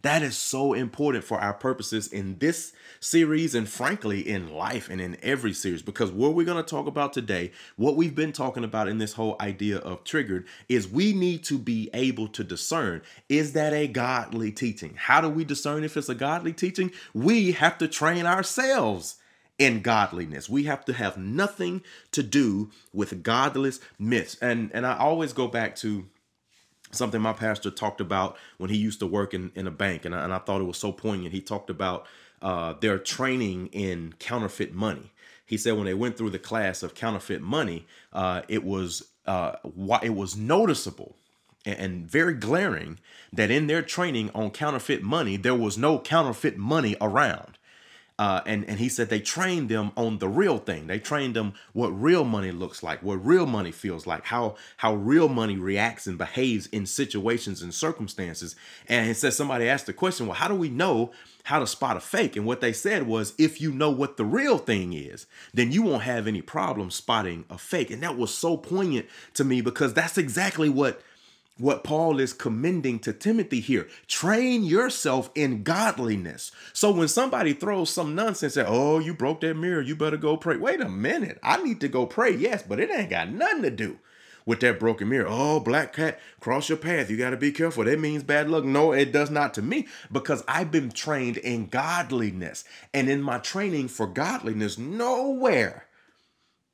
That 0.03 0.21
is 0.21 0.37
so 0.37 0.73
important 0.73 1.23
for 1.23 1.39
our 1.39 1.53
purposes 1.53 2.07
in 2.07 2.37
this 2.39 2.73
series 2.99 3.55
and 3.55 3.67
frankly 3.67 4.19
in 4.19 4.51
life 4.51 4.89
and 4.89 4.99
in 4.99 5.15
every 5.23 5.53
series 5.53 5.81
because 5.81 6.11
what 6.11 6.33
we're 6.33 6.45
going 6.45 6.61
to 6.61 6.69
talk 6.69 6.87
about 6.87 7.13
today, 7.13 7.51
what 7.77 7.95
we've 7.95 8.13
been 8.13 8.33
talking 8.33 8.65
about 8.65 8.89
in 8.89 8.97
this 8.97 9.13
whole 9.13 9.37
idea 9.39 9.77
of 9.77 10.03
triggered 10.03 10.45
is 10.67 10.89
we 10.89 11.13
need 11.13 11.45
to 11.45 11.57
be 11.57 11.89
able 11.93 12.27
to 12.27 12.43
discern 12.43 13.01
is 13.29 13.53
that 13.53 13.71
a 13.71 13.87
godly 13.87 14.51
teaching? 14.51 14.93
How 14.97 15.21
do 15.21 15.29
we 15.29 15.45
discern 15.45 15.85
if 15.85 15.95
it's 15.95 16.09
a 16.09 16.15
godly 16.15 16.51
teaching? 16.51 16.91
We 17.13 17.53
have 17.53 17.77
to 17.77 17.87
train 17.87 18.25
ourselves 18.25 19.15
in 19.57 19.81
godliness. 19.81 20.49
We 20.49 20.63
have 20.63 20.83
to 20.85 20.93
have 20.93 21.15
nothing 21.15 21.81
to 22.11 22.23
do 22.23 22.71
with 22.91 23.23
godless 23.23 23.79
myths. 23.97 24.35
And 24.41 24.69
and 24.73 24.85
I 24.85 24.97
always 24.97 25.31
go 25.31 25.47
back 25.47 25.77
to 25.77 26.07
something 26.93 27.21
my 27.21 27.33
pastor 27.33 27.71
talked 27.71 28.01
about 28.01 28.37
when 28.57 28.69
he 28.69 28.77
used 28.77 28.99
to 28.99 29.07
work 29.07 29.33
in, 29.33 29.51
in 29.55 29.67
a 29.67 29.71
bank 29.71 30.05
and 30.05 30.15
I, 30.15 30.23
and 30.23 30.33
I 30.33 30.39
thought 30.39 30.61
it 30.61 30.65
was 30.65 30.77
so 30.77 30.91
poignant. 30.91 31.33
He 31.33 31.41
talked 31.41 31.69
about 31.69 32.05
uh, 32.41 32.73
their 32.79 32.97
training 32.99 33.67
in 33.67 34.13
counterfeit 34.19 34.73
money. 34.73 35.11
He 35.45 35.57
said 35.57 35.75
when 35.75 35.85
they 35.85 35.93
went 35.93 36.17
through 36.17 36.31
the 36.31 36.39
class 36.39 36.83
of 36.83 36.95
counterfeit 36.95 37.41
money 37.41 37.85
uh, 38.11 38.41
it 38.47 38.63
was 38.63 39.09
uh, 39.25 39.53
it 40.01 40.15
was 40.15 40.35
noticeable 40.35 41.15
and 41.65 42.05
very 42.09 42.33
glaring 42.33 42.99
that 43.31 43.49
in 43.49 43.67
their 43.67 43.81
training 43.81 44.29
on 44.35 44.51
counterfeit 44.51 45.01
money 45.01 45.37
there 45.37 45.55
was 45.55 45.77
no 45.77 45.99
counterfeit 45.99 46.57
money 46.57 46.95
around 46.99 47.57
uh, 48.19 48.41
and 48.45 48.63
and 48.69 48.79
he 48.79 48.89
said 48.89 49.09
they 49.09 49.19
trained 49.19 49.69
them 49.69 49.91
on 49.97 50.19
the 50.19 50.27
real 50.27 50.59
thing. 50.59 50.87
They 50.87 50.99
trained 50.99 51.35
them 51.35 51.53
what 51.73 51.89
real 51.89 52.23
money 52.23 52.51
looks 52.51 52.83
like, 52.83 53.01
what 53.01 53.25
real 53.25 53.47
money 53.47 53.71
feels 53.71 54.05
like, 54.05 54.25
how 54.25 54.55
how 54.77 54.93
real 54.93 55.27
money 55.27 55.57
reacts 55.57 56.05
and 56.05 56.17
behaves 56.17 56.67
in 56.67 56.85
situations 56.85 57.63
and 57.63 57.73
circumstances. 57.73 58.55
And 58.87 59.07
he 59.07 59.13
said 59.13 59.33
somebody 59.33 59.67
asked 59.67 59.87
the 59.87 59.93
question, 59.93 60.27
well, 60.27 60.35
how 60.35 60.47
do 60.47 60.55
we 60.55 60.69
know 60.69 61.11
how 61.45 61.59
to 61.59 61.67
spot 61.67 61.97
a 61.97 61.99
fake? 61.99 62.35
And 62.35 62.45
what 62.45 62.61
they 62.61 62.71
said 62.71 63.07
was, 63.07 63.33
if 63.39 63.59
you 63.59 63.71
know 63.71 63.89
what 63.89 64.17
the 64.17 64.25
real 64.25 64.59
thing 64.59 64.93
is, 64.93 65.25
then 65.53 65.71
you 65.71 65.81
won't 65.81 66.03
have 66.03 66.27
any 66.27 66.41
problem 66.41 66.91
spotting 66.91 67.45
a 67.49 67.57
fake. 67.57 67.89
And 67.89 68.03
that 68.03 68.17
was 68.17 68.33
so 68.33 68.57
poignant 68.57 69.07
to 69.33 69.43
me 69.43 69.61
because 69.61 69.93
that's 69.93 70.19
exactly 70.19 70.69
what 70.69 71.01
what 71.57 71.83
Paul 71.83 72.19
is 72.19 72.33
commending 72.33 72.99
to 72.99 73.13
Timothy 73.13 73.59
here. 73.59 73.87
Train 74.07 74.63
yourself 74.63 75.29
in 75.35 75.63
godliness. 75.63 76.51
So 76.73 76.91
when 76.91 77.07
somebody 77.07 77.53
throws 77.53 77.91
some 77.91 78.15
nonsense 78.15 78.57
at, 78.57 78.65
oh, 78.67 78.99
you 78.99 79.13
broke 79.13 79.41
that 79.41 79.55
mirror, 79.55 79.81
you 79.81 79.95
better 79.95 80.17
go 80.17 80.35
pray. 80.35 80.57
Wait 80.57 80.81
a 80.81 80.89
minute. 80.89 81.39
I 81.43 81.61
need 81.61 81.79
to 81.81 81.87
go 81.87 82.05
pray, 82.05 82.35
yes, 82.35 82.63
but 82.63 82.79
it 82.79 82.89
ain't 82.89 83.11
got 83.11 83.29
nothing 83.29 83.61
to 83.63 83.71
do 83.71 83.99
with 84.45 84.59
that 84.61 84.79
broken 84.79 85.09
mirror. 85.09 85.27
Oh, 85.29 85.59
black 85.59 85.93
cat, 85.93 86.19
cross 86.39 86.69
your 86.69 86.77
path. 86.77 87.09
You 87.09 87.17
got 87.17 87.29
to 87.29 87.37
be 87.37 87.51
careful. 87.51 87.83
That 87.83 87.99
means 87.99 88.23
bad 88.23 88.49
luck. 88.49 88.65
No, 88.65 88.91
it 88.91 89.11
does 89.11 89.29
not 89.29 89.53
to 89.53 89.61
me 89.61 89.87
because 90.11 90.43
I've 90.47 90.71
been 90.71 90.91
trained 90.91 91.37
in 91.37 91.67
godliness. 91.67 92.63
And 92.93 93.09
in 93.09 93.21
my 93.21 93.37
training 93.37 93.89
for 93.89 94.07
godliness, 94.07 94.77
nowhere, 94.77 95.85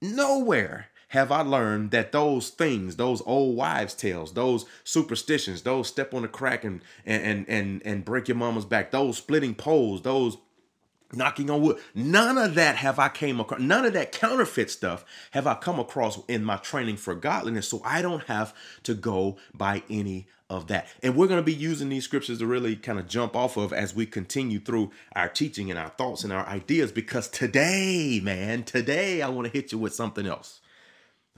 nowhere 0.02 0.88
have 1.10 1.32
I 1.32 1.42
learned 1.42 1.92
that 1.92 2.12
those 2.12 2.50
things, 2.50 2.96
those 2.96 3.22
old 3.26 3.56
wives' 3.56 3.94
tales, 3.94 4.34
those 4.34 4.66
superstitions, 4.84 5.64
those 5.64 5.88
step 5.88 6.14
on 6.14 6.22
the 6.24 6.28
crack 6.28 6.64
and 6.64 6.82
and 7.06 7.46
and 7.48 7.82
and 7.84 8.06
break 8.06 8.28
your 8.28 8.38
mama's 8.38 8.66
back, 8.66 8.92
those 8.92 9.18
splitting 9.18 9.56
poles, 9.56 10.02
those 10.04 10.38
knocking 11.14 11.50
on 11.50 11.62
wood, 11.62 11.78
none 11.96 12.38
of 12.38 12.56
that 12.56 12.76
have 12.76 13.00
I 13.00 13.10
came 13.10 13.40
across. 13.40 13.60
None 13.60 13.86
of 13.86 13.94
that 13.94 14.12
counterfeit 14.12 14.70
stuff 14.70 15.04
have 15.32 15.48
I 15.48 15.56
come 15.56 15.80
across 15.80 16.20
in 16.28 16.44
my 16.44 16.58
training 16.58 16.98
for 16.98 17.16
godliness. 17.16 17.68
So 17.68 17.82
I 17.84 18.02
don't 18.02 18.24
have 18.26 18.54
to 18.84 18.94
go 18.94 19.38
by 19.54 19.84
any 19.90 20.28
of 20.50 20.68
that. 20.68 20.88
And 21.02 21.16
we're 21.16 21.28
going 21.28 21.40
to 21.40 21.44
be 21.44 21.54
using 21.54 21.90
these 21.90 22.04
scriptures 22.04 22.40
to 22.40 22.46
really 22.46 22.76
kind 22.76 23.00
of 23.00 23.08
jump 23.08 23.36
off 23.36 23.58
of 23.58 23.72
as 23.72 23.96
we 23.96 24.06
continue 24.06 24.60
through 24.60 24.92
our 25.16 25.30
teaching 25.30 25.70
and 25.70 25.80
our 25.80 25.90
thoughts 25.90 26.24
and 26.24 26.34
our 26.34 26.46
ideas 26.48 26.92
because 26.92 27.28
today, 27.28 28.20
man, 28.24 28.64
today 28.64 29.22
I 29.22 29.30
want 29.30 29.48
to 29.48 29.54
hit 29.54 29.72
you 29.72 29.78
with 29.78 29.94
something 29.94 30.26
else. 30.26 30.62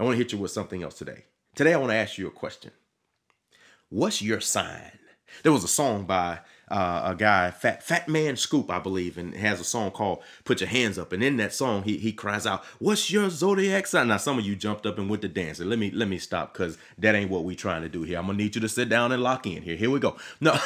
I 0.01 0.03
want 0.03 0.15
to 0.15 0.17
hit 0.17 0.31
you 0.31 0.39
with 0.39 0.49
something 0.49 0.81
else 0.81 0.95
today. 0.95 1.25
Today, 1.53 1.75
I 1.75 1.77
want 1.77 1.91
to 1.91 1.95
ask 1.95 2.17
you 2.17 2.25
a 2.25 2.31
question. 2.31 2.71
What's 3.89 4.19
your 4.19 4.41
sign? 4.41 4.97
There 5.43 5.51
was 5.51 5.63
a 5.63 5.67
song 5.67 6.05
by 6.05 6.39
uh, 6.71 7.11
a 7.11 7.15
guy, 7.15 7.51
Fat 7.51 7.83
Fat 7.83 8.07
Man 8.07 8.37
Scoop, 8.37 8.71
I 8.71 8.79
believe, 8.79 9.17
and 9.17 9.35
has 9.35 9.59
a 9.59 9.63
song 9.65 9.91
called 9.91 10.23
"Put 10.45 10.61
Your 10.61 10.69
Hands 10.69 10.97
Up." 10.97 11.11
And 11.11 11.21
in 11.21 11.37
that 11.37 11.53
song, 11.53 11.83
he 11.83 11.97
he 11.97 12.13
cries 12.13 12.47
out, 12.47 12.63
"What's 12.79 13.11
your 13.11 13.29
zodiac 13.29 13.87
sign?" 13.87 14.07
Now, 14.07 14.17
some 14.17 14.39
of 14.39 14.45
you 14.45 14.55
jumped 14.55 14.85
up 14.85 14.97
and 14.97 15.09
went 15.09 15.21
to 15.23 15.27
dance. 15.27 15.59
let 15.59 15.77
me 15.77 15.91
let 15.91 16.07
me 16.07 16.17
stop 16.17 16.53
because 16.53 16.77
that 16.97 17.13
ain't 17.13 17.29
what 17.29 17.43
we 17.43 17.55
trying 17.55 17.81
to 17.81 17.89
do 17.89 18.03
here. 18.03 18.17
I'm 18.17 18.25
gonna 18.25 18.37
need 18.37 18.55
you 18.55 18.61
to 18.61 18.69
sit 18.69 18.87
down 18.87 19.11
and 19.11 19.21
lock 19.21 19.45
in 19.45 19.61
here. 19.63 19.75
Here 19.75 19.89
we 19.89 19.99
go. 19.99 20.17
No, 20.43 20.57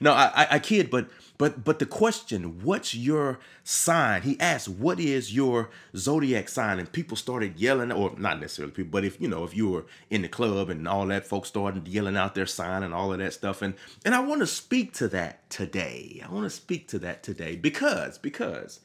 no, 0.00 0.12
I, 0.12 0.32
I, 0.34 0.46
I 0.52 0.58
kid, 0.58 0.88
but 0.90 1.08
but 1.38 1.64
but 1.64 1.78
the 1.78 1.86
question, 1.86 2.62
what's 2.62 2.94
your 2.94 3.38
sign? 3.62 4.22
He 4.22 4.38
asked, 4.40 4.68
"What 4.68 4.98
is 4.98 5.34
your 5.34 5.70
zodiac 5.96 6.48
sign?" 6.48 6.78
And 6.78 6.90
people 6.90 7.16
started 7.16 7.58
yelling, 7.60 7.92
or 7.92 8.14
not 8.16 8.40
necessarily 8.40 8.72
people, 8.72 8.90
but 8.90 9.04
if 9.04 9.20
you 9.20 9.28
know, 9.28 9.44
if 9.44 9.56
you 9.56 9.68
were 9.68 9.86
in 10.10 10.22
the 10.22 10.28
club 10.28 10.70
and 10.70 10.86
all 10.88 11.06
that, 11.06 11.26
folks 11.26 11.48
started 11.48 11.86
yelling 11.86 12.16
out 12.16 12.34
their 12.34 12.46
sign 12.46 12.82
and 12.82 12.94
all 12.94 13.12
of 13.12 13.18
that 13.18 13.32
stuff. 13.34 13.62
And 13.62 13.74
and 14.04 14.14
I 14.14 14.20
want 14.20 14.40
to 14.40 14.46
speak 14.46 14.92
to 14.94 15.08
that 15.08 15.47
today. 15.48 16.22
I 16.24 16.32
want 16.32 16.44
to 16.44 16.50
speak 16.50 16.88
to 16.88 16.98
that 17.00 17.22
today 17.22 17.56
because 17.56 18.18
because 18.18 18.80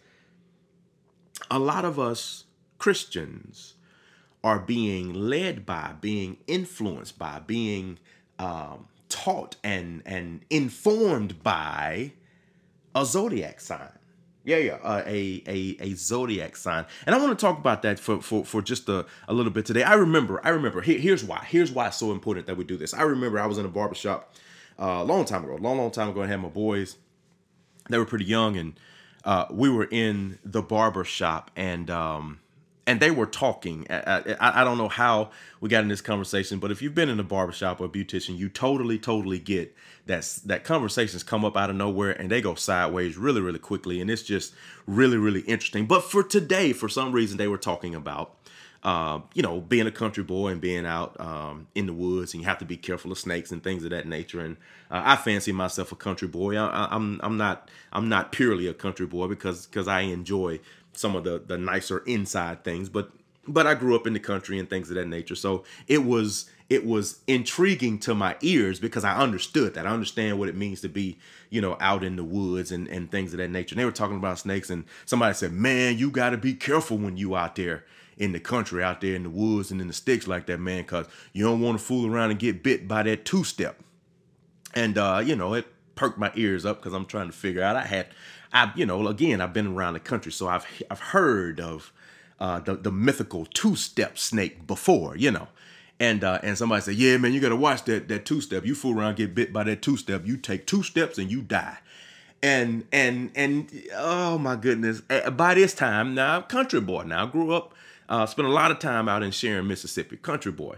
a 1.49 1.59
lot 1.59 1.85
of 1.85 1.99
us 1.99 2.45
Christians 2.77 3.75
are 4.43 4.59
being 4.59 5.13
led 5.13 5.65
by, 5.65 5.93
being 6.01 6.37
influenced 6.47 7.17
by, 7.17 7.39
being 7.39 7.97
um, 8.39 8.87
taught 9.09 9.55
and 9.63 10.01
and 10.05 10.41
informed 10.49 11.43
by 11.43 12.11
a 12.95 13.05
zodiac 13.05 13.61
sign. 13.61 13.91
Yeah, 14.45 14.57
yeah, 14.57 14.77
uh, 14.83 15.03
a 15.05 15.41
a 15.47 15.77
a 15.79 15.93
zodiac 15.93 16.57
sign, 16.57 16.85
and 17.05 17.15
I 17.15 17.17
want 17.17 17.37
to 17.37 17.45
talk 17.45 17.57
about 17.57 17.83
that 17.83 17.97
for 17.97 18.21
for 18.21 18.43
for 18.43 18.61
just 18.61 18.89
a, 18.89 19.05
a 19.29 19.33
little 19.33 19.53
bit 19.53 19.65
today. 19.65 19.83
I 19.83 19.93
remember, 19.93 20.41
I 20.43 20.49
remember. 20.49 20.81
Here, 20.81 20.99
here's 20.99 21.23
why. 21.23 21.45
Here's 21.47 21.71
why 21.71 21.87
it's 21.87 21.97
so 21.97 22.11
important 22.11 22.47
that 22.47 22.57
we 22.57 22.65
do 22.65 22.75
this. 22.75 22.93
I 22.93 23.03
remember 23.03 23.39
I 23.39 23.45
was 23.45 23.57
in 23.57 23.65
a 23.65 23.69
barbershop 23.69 24.33
uh, 24.79 24.99
a 25.01 25.03
long 25.03 25.25
time 25.25 25.43
ago, 25.43 25.55
long 25.55 25.77
long 25.77 25.91
time 25.91 26.09
ago, 26.09 26.23
I 26.23 26.27
had 26.27 26.41
my 26.41 26.49
boys. 26.49 26.97
They 27.89 27.97
were 27.97 28.05
pretty 28.05 28.25
young, 28.25 28.57
and 28.57 28.79
uh, 29.23 29.45
we 29.51 29.69
were 29.69 29.87
in 29.89 30.39
the 30.43 30.61
barber 30.61 31.03
shop, 31.03 31.51
and 31.55 31.89
um, 31.89 32.39
and 32.85 32.99
they 32.99 33.11
were 33.11 33.25
talking. 33.25 33.87
I, 33.89 34.35
I, 34.39 34.61
I, 34.61 34.63
don't 34.63 34.77
know 34.77 34.89
how 34.89 35.31
we 35.61 35.69
got 35.69 35.83
in 35.83 35.89
this 35.89 36.01
conversation, 36.01 36.59
but 36.59 36.71
if 36.71 36.81
you've 36.81 36.95
been 36.95 37.09
in 37.09 37.19
a 37.19 37.23
barbershop 37.23 37.79
or 37.79 37.85
a 37.85 37.89
beautician, 37.89 38.37
you 38.37 38.49
totally, 38.49 38.97
totally 38.97 39.39
get 39.39 39.75
that 40.05 40.39
that 40.45 40.63
conversations 40.63 41.23
come 41.23 41.45
up 41.45 41.55
out 41.55 41.69
of 41.69 41.75
nowhere 41.75 42.11
and 42.11 42.29
they 42.29 42.41
go 42.41 42.55
sideways 42.55 43.17
really, 43.17 43.41
really 43.41 43.59
quickly, 43.59 44.01
and 44.01 44.09
it's 44.09 44.23
just 44.23 44.53
really, 44.85 45.17
really 45.17 45.41
interesting. 45.41 45.85
But 45.85 46.03
for 46.03 46.23
today, 46.23 46.73
for 46.73 46.89
some 46.89 47.11
reason, 47.11 47.37
they 47.37 47.47
were 47.47 47.57
talking 47.57 47.95
about. 47.95 48.37
Uh, 48.83 49.21
you 49.33 49.41
know, 49.41 49.61
being 49.61 49.87
a 49.87 49.91
country 49.91 50.23
boy 50.23 50.49
and 50.49 50.59
being 50.59 50.85
out 50.85 51.17
um, 51.17 51.67
in 51.73 51.85
the 51.85 51.93
woods, 51.93 52.33
and 52.33 52.43
you 52.43 52.49
have 52.49 52.57
to 52.57 52.65
be 52.65 52.75
careful 52.75 53.13
of 53.13 53.17
snakes 53.17 53.49
and 53.49 53.63
things 53.63 53.85
of 53.85 53.91
that 53.91 54.05
nature. 54.05 54.41
And 54.41 54.57
uh, 54.91 55.01
I 55.05 55.15
fancy 55.15 55.53
myself 55.53 55.93
a 55.93 55.95
country 55.95 56.27
boy. 56.27 56.57
I, 56.57 56.89
I'm 56.91 57.19
I'm 57.23 57.37
not 57.37 57.69
I'm 57.93 58.09
not 58.09 58.33
purely 58.33 58.67
a 58.67 58.73
country 58.73 59.05
boy 59.05 59.27
because 59.27 59.65
because 59.67 59.87
I 59.87 60.01
enjoy 60.01 60.59
some 60.91 61.15
of 61.15 61.23
the 61.23 61.41
the 61.45 61.57
nicer 61.57 61.99
inside 61.99 62.65
things, 62.65 62.89
but 62.89 63.11
but 63.47 63.67
I 63.67 63.73
grew 63.73 63.95
up 63.95 64.07
in 64.07 64.13
the 64.13 64.19
country 64.19 64.59
and 64.59 64.69
things 64.69 64.89
of 64.89 64.95
that 64.95 65.07
nature. 65.07 65.35
So 65.35 65.63
it 65.87 66.03
was 66.03 66.49
it 66.69 66.85
was 66.85 67.19
intriguing 67.27 67.99
to 67.99 68.15
my 68.15 68.35
ears 68.41 68.79
because 68.79 69.03
I 69.03 69.17
understood 69.17 69.73
that. 69.73 69.85
I 69.85 69.91
understand 69.91 70.39
what 70.39 70.49
it 70.49 70.55
means 70.55 70.81
to 70.81 70.89
be, 70.89 71.17
you 71.49 71.61
know, 71.61 71.77
out 71.79 72.03
in 72.03 72.15
the 72.15 72.23
woods 72.23 72.71
and, 72.71 72.87
and 72.87 73.11
things 73.11 73.33
of 73.33 73.37
that 73.37 73.49
nature. 73.49 73.73
And 73.73 73.79
they 73.79 73.85
were 73.85 73.91
talking 73.91 74.17
about 74.17 74.39
snakes 74.39 74.69
and 74.69 74.85
somebody 75.05 75.33
said, 75.35 75.51
Man, 75.51 75.97
you 75.97 76.09
gotta 76.09 76.37
be 76.37 76.53
careful 76.53 76.97
when 76.97 77.17
you 77.17 77.35
out 77.35 77.55
there 77.55 77.85
in 78.17 78.31
the 78.31 78.39
country, 78.39 78.83
out 78.83 79.01
there 79.01 79.15
in 79.15 79.23
the 79.23 79.29
woods 79.29 79.71
and 79.71 79.81
in 79.81 79.87
the 79.87 79.93
sticks 79.93 80.27
like 80.27 80.45
that, 80.47 80.59
man, 80.59 80.83
because 80.83 81.07
you 81.33 81.43
don't 81.43 81.61
want 81.61 81.77
to 81.77 81.83
fool 81.83 82.11
around 82.11 82.31
and 82.31 82.39
get 82.39 82.63
bit 82.63 82.87
by 82.87 83.03
that 83.03 83.25
two 83.25 83.43
step. 83.43 83.79
And 84.73 84.97
uh, 84.97 85.21
you 85.23 85.35
know, 85.35 85.53
it 85.53 85.67
perked 85.95 86.17
my 86.17 86.31
ears 86.35 86.65
up 86.65 86.79
because 86.79 86.93
I'm 86.93 87.05
trying 87.05 87.27
to 87.27 87.33
figure 87.33 87.63
out 87.63 87.75
I 87.75 87.85
had 87.85 88.07
I, 88.53 88.71
you 88.75 88.85
know, 88.85 89.07
again, 89.07 89.41
I've 89.41 89.53
been 89.53 89.75
around 89.75 89.93
the 89.93 89.99
country, 89.99 90.31
so 90.31 90.47
I've 90.47 90.65
I've 90.89 90.99
heard 90.99 91.59
of 91.59 91.91
uh, 92.39 92.59
the 92.59 92.75
the 92.75 92.91
mythical 92.91 93.45
two 93.45 93.75
step 93.75 94.17
snake 94.17 94.67
before, 94.67 95.17
you 95.17 95.31
know. 95.31 95.47
And 95.99 96.23
uh, 96.23 96.39
and 96.43 96.57
somebody 96.57 96.81
said, 96.81 96.95
yeah, 96.95 97.17
man, 97.17 97.33
you 97.33 97.39
gotta 97.39 97.55
watch 97.55 97.83
that 97.85 98.07
that 98.09 98.25
two 98.25 98.41
step. 98.41 98.65
You 98.65 98.75
fool 98.75 98.99
around, 98.99 99.15
get 99.15 99.33
bit 99.33 99.51
by 99.51 99.63
that 99.63 99.81
two 99.81 99.97
step. 99.97 100.25
You 100.25 100.37
take 100.37 100.67
two 100.67 100.83
steps 100.83 101.17
and 101.17 101.31
you 101.31 101.41
die. 101.41 101.79
And 102.43 102.85
and 102.91 103.31
and 103.35 103.71
oh 103.95 104.37
my 104.37 104.55
goodness! 104.55 105.01
By 105.01 105.55
this 105.55 105.73
time, 105.73 106.13
now 106.13 106.37
i'm 106.37 106.43
country 106.43 106.81
boy. 106.81 107.03
Now 107.03 107.25
I 107.25 107.31
grew 107.31 107.53
up, 107.53 107.73
uh, 108.13 108.27
spent 108.27 108.47
a 108.47 108.51
lot 108.51 108.69
of 108.69 108.77
time 108.77 109.09
out 109.09 109.23
in 109.23 109.31
Sharon, 109.31 109.67
Mississippi. 109.67 110.17
Country 110.17 110.51
boy. 110.51 110.75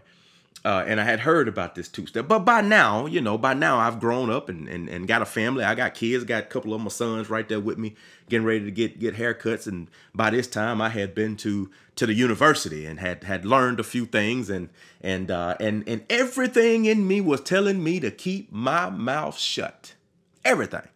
Uh, 0.64 0.84
and 0.88 1.02
I 1.02 1.04
had 1.04 1.20
heard 1.20 1.50
about 1.50 1.76
this 1.76 1.90
two 1.90 2.08
step. 2.08 2.30
But 2.30 2.40
by 2.40 2.62
now, 2.62 3.08
you 3.08 3.20
know, 3.20 3.38
by 3.38 3.54
now 3.54 3.78
I've 3.78 4.00
grown 4.00 4.30
up 4.30 4.48
and, 4.48 4.70
and, 4.70 4.88
and 4.88 5.06
got 5.06 5.22
a 5.22 5.26
family. 5.26 5.66
I 5.66 5.76
got 5.76 5.96
kids, 5.96 6.24
got 6.24 6.44
a 6.44 6.46
couple 6.46 6.74
of 6.74 6.80
my 6.80 6.88
sons 6.88 7.30
right 7.30 7.48
there 7.48 7.60
with 7.60 7.78
me, 7.78 7.96
getting 8.30 8.48
ready 8.48 8.64
to 8.64 8.72
get 8.72 9.00
get 9.00 9.16
haircuts. 9.16 9.68
And 9.68 9.90
by 10.16 10.30
this 10.30 10.48
time, 10.48 10.82
I 10.82 10.90
had 10.90 11.14
been 11.14 11.36
to 11.38 11.70
to 11.98 12.06
the 12.06 12.14
university 12.14 12.86
and 12.86 13.00
had 13.02 13.26
had 13.26 13.46
learned 13.46 13.82
a 13.82 13.84
few 13.84 14.06
things, 14.06 14.50
and 14.50 14.70
and 15.02 15.30
uh, 15.30 15.56
and 15.60 15.84
and 15.88 16.06
everything 16.10 16.86
in 16.86 17.06
me 17.06 17.20
was 17.20 17.42
telling 17.42 17.84
me 17.84 18.00
to 18.00 18.10
keep 18.10 18.50
my 18.52 18.90
mouth 18.90 19.38
shut. 19.38 19.94
Everything. 20.46 20.88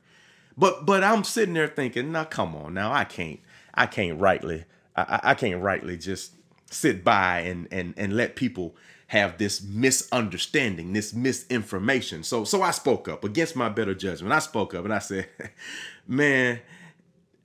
But 0.57 0.85
but 0.85 1.03
I'm 1.03 1.25
sitting 1.25 1.53
there 1.53 1.67
thinking, 1.67 2.13
now 2.13 2.23
come 2.23 2.55
on, 2.55 2.73
now 2.73 2.91
I 2.93 3.03
can't 3.03 3.41
I 3.75 3.85
can't 3.87 4.19
rightly 4.19 4.63
I, 5.07 5.31
I 5.31 5.33
can't 5.33 5.61
rightly 5.61 5.97
just 5.97 6.33
sit 6.71 7.03
by 7.03 7.39
and 7.41 7.67
and 7.71 7.93
and 7.97 8.15
let 8.15 8.35
people 8.35 8.75
have 9.07 9.39
this 9.39 9.63
misunderstanding, 9.63 10.93
this 10.93 11.13
misinformation. 11.13 12.23
So 12.23 12.43
so 12.43 12.61
I 12.61 12.71
spoke 12.71 13.07
up 13.07 13.23
against 13.23 13.55
my 13.55 13.69
better 13.69 13.95
judgment. 13.95 14.33
I 14.33 14.39
spoke 14.39 14.73
up 14.73 14.85
and 14.85 14.93
I 14.93 14.99
said, 14.99 15.27
"Man, 16.07 16.59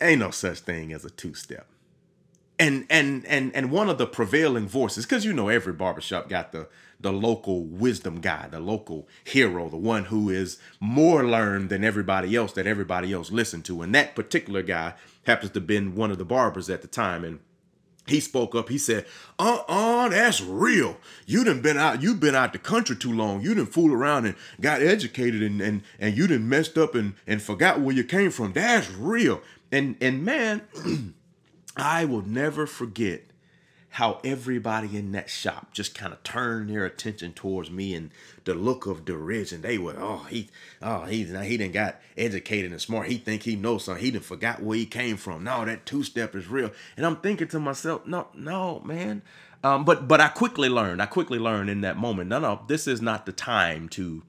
ain't 0.00 0.20
no 0.20 0.30
such 0.30 0.60
thing 0.60 0.92
as 0.92 1.04
a 1.04 1.10
two-step." 1.10 1.66
And 2.58 2.86
and 2.90 3.24
and 3.26 3.54
and 3.54 3.70
one 3.70 3.88
of 3.88 3.98
the 3.98 4.06
prevailing 4.06 4.68
voices 4.68 5.06
cuz 5.06 5.24
you 5.24 5.32
know 5.32 5.48
every 5.48 5.72
barbershop 5.72 6.28
got 6.28 6.52
the 6.52 6.68
the 7.00 7.12
local 7.12 7.64
wisdom 7.64 8.20
guy, 8.20 8.48
the 8.48 8.60
local 8.60 9.08
hero, 9.24 9.68
the 9.68 9.76
one 9.76 10.06
who 10.06 10.30
is 10.30 10.58
more 10.80 11.24
learned 11.24 11.68
than 11.68 11.84
everybody 11.84 12.34
else 12.36 12.52
that 12.52 12.66
everybody 12.66 13.12
else 13.12 13.30
listened 13.30 13.64
to. 13.66 13.82
And 13.82 13.94
that 13.94 14.14
particular 14.14 14.62
guy 14.62 14.94
happens 15.26 15.52
to 15.52 15.60
been 15.60 15.94
one 15.94 16.10
of 16.10 16.18
the 16.18 16.24
barbers 16.24 16.70
at 16.70 16.82
the 16.82 16.88
time 16.88 17.24
and 17.24 17.40
he 18.06 18.20
spoke 18.20 18.54
up. 18.54 18.68
He 18.68 18.76
said, 18.76 19.06
"Uh-uh, 19.38 20.10
that's 20.10 20.42
real. 20.42 20.98
You 21.26 21.42
done 21.42 21.62
been 21.62 21.78
out. 21.78 22.02
You've 22.02 22.20
been 22.20 22.34
out 22.34 22.52
the 22.52 22.58
country 22.58 22.96
too 22.96 23.12
long. 23.12 23.40
You 23.40 23.54
done 23.54 23.66
fool 23.66 23.92
around 23.92 24.26
and 24.26 24.36
got 24.60 24.82
educated, 24.82 25.42
and 25.42 25.60
and 25.60 25.82
and 25.98 26.16
you 26.16 26.26
done 26.26 26.48
messed 26.48 26.76
up 26.76 26.94
and 26.94 27.14
and 27.26 27.40
forgot 27.40 27.80
where 27.80 27.94
you 27.94 28.04
came 28.04 28.30
from. 28.30 28.52
That's 28.52 28.90
real." 28.90 29.40
And 29.72 29.96
and 30.02 30.22
man, 30.22 30.62
I 31.76 32.04
will 32.04 32.22
never 32.22 32.66
forget 32.66 33.22
how 33.94 34.18
everybody 34.24 34.96
in 34.96 35.12
that 35.12 35.30
shop 35.30 35.72
just 35.72 35.94
kind 35.94 36.12
of 36.12 36.20
turned 36.24 36.68
their 36.68 36.84
attention 36.84 37.32
towards 37.32 37.70
me 37.70 37.94
and 37.94 38.10
the 38.44 38.52
look 38.52 38.86
of 38.86 39.04
derision. 39.04 39.62
They 39.62 39.78
were, 39.78 39.94
oh, 39.96 40.26
he, 40.28 40.48
oh, 40.82 41.04
he, 41.04 41.22
he 41.22 41.56
didn't 41.56 41.74
got 41.74 42.00
educated 42.18 42.72
and 42.72 42.80
smart. 42.80 43.06
He 43.06 43.18
think 43.18 43.44
he 43.44 43.54
knows 43.54 43.84
something. 43.84 44.04
He 44.04 44.10
didn't 44.10 44.24
forgot 44.24 44.60
where 44.60 44.76
he 44.76 44.84
came 44.84 45.16
from. 45.16 45.44
No, 45.44 45.64
that 45.64 45.86
two 45.86 46.02
step 46.02 46.34
is 46.34 46.48
real. 46.48 46.72
And 46.96 47.06
I'm 47.06 47.18
thinking 47.18 47.46
to 47.46 47.60
myself, 47.60 48.04
no, 48.04 48.26
no, 48.34 48.80
man. 48.80 49.22
Um, 49.62 49.84
but 49.84 50.08
but 50.08 50.20
I 50.20 50.26
quickly 50.26 50.68
learned. 50.68 51.00
I 51.00 51.06
quickly 51.06 51.38
learned 51.38 51.70
in 51.70 51.82
that 51.82 51.96
moment. 51.96 52.28
No, 52.28 52.40
no, 52.40 52.62
this 52.66 52.88
is 52.88 53.00
not 53.00 53.26
the 53.26 53.32
time 53.32 53.88
to 53.90 54.22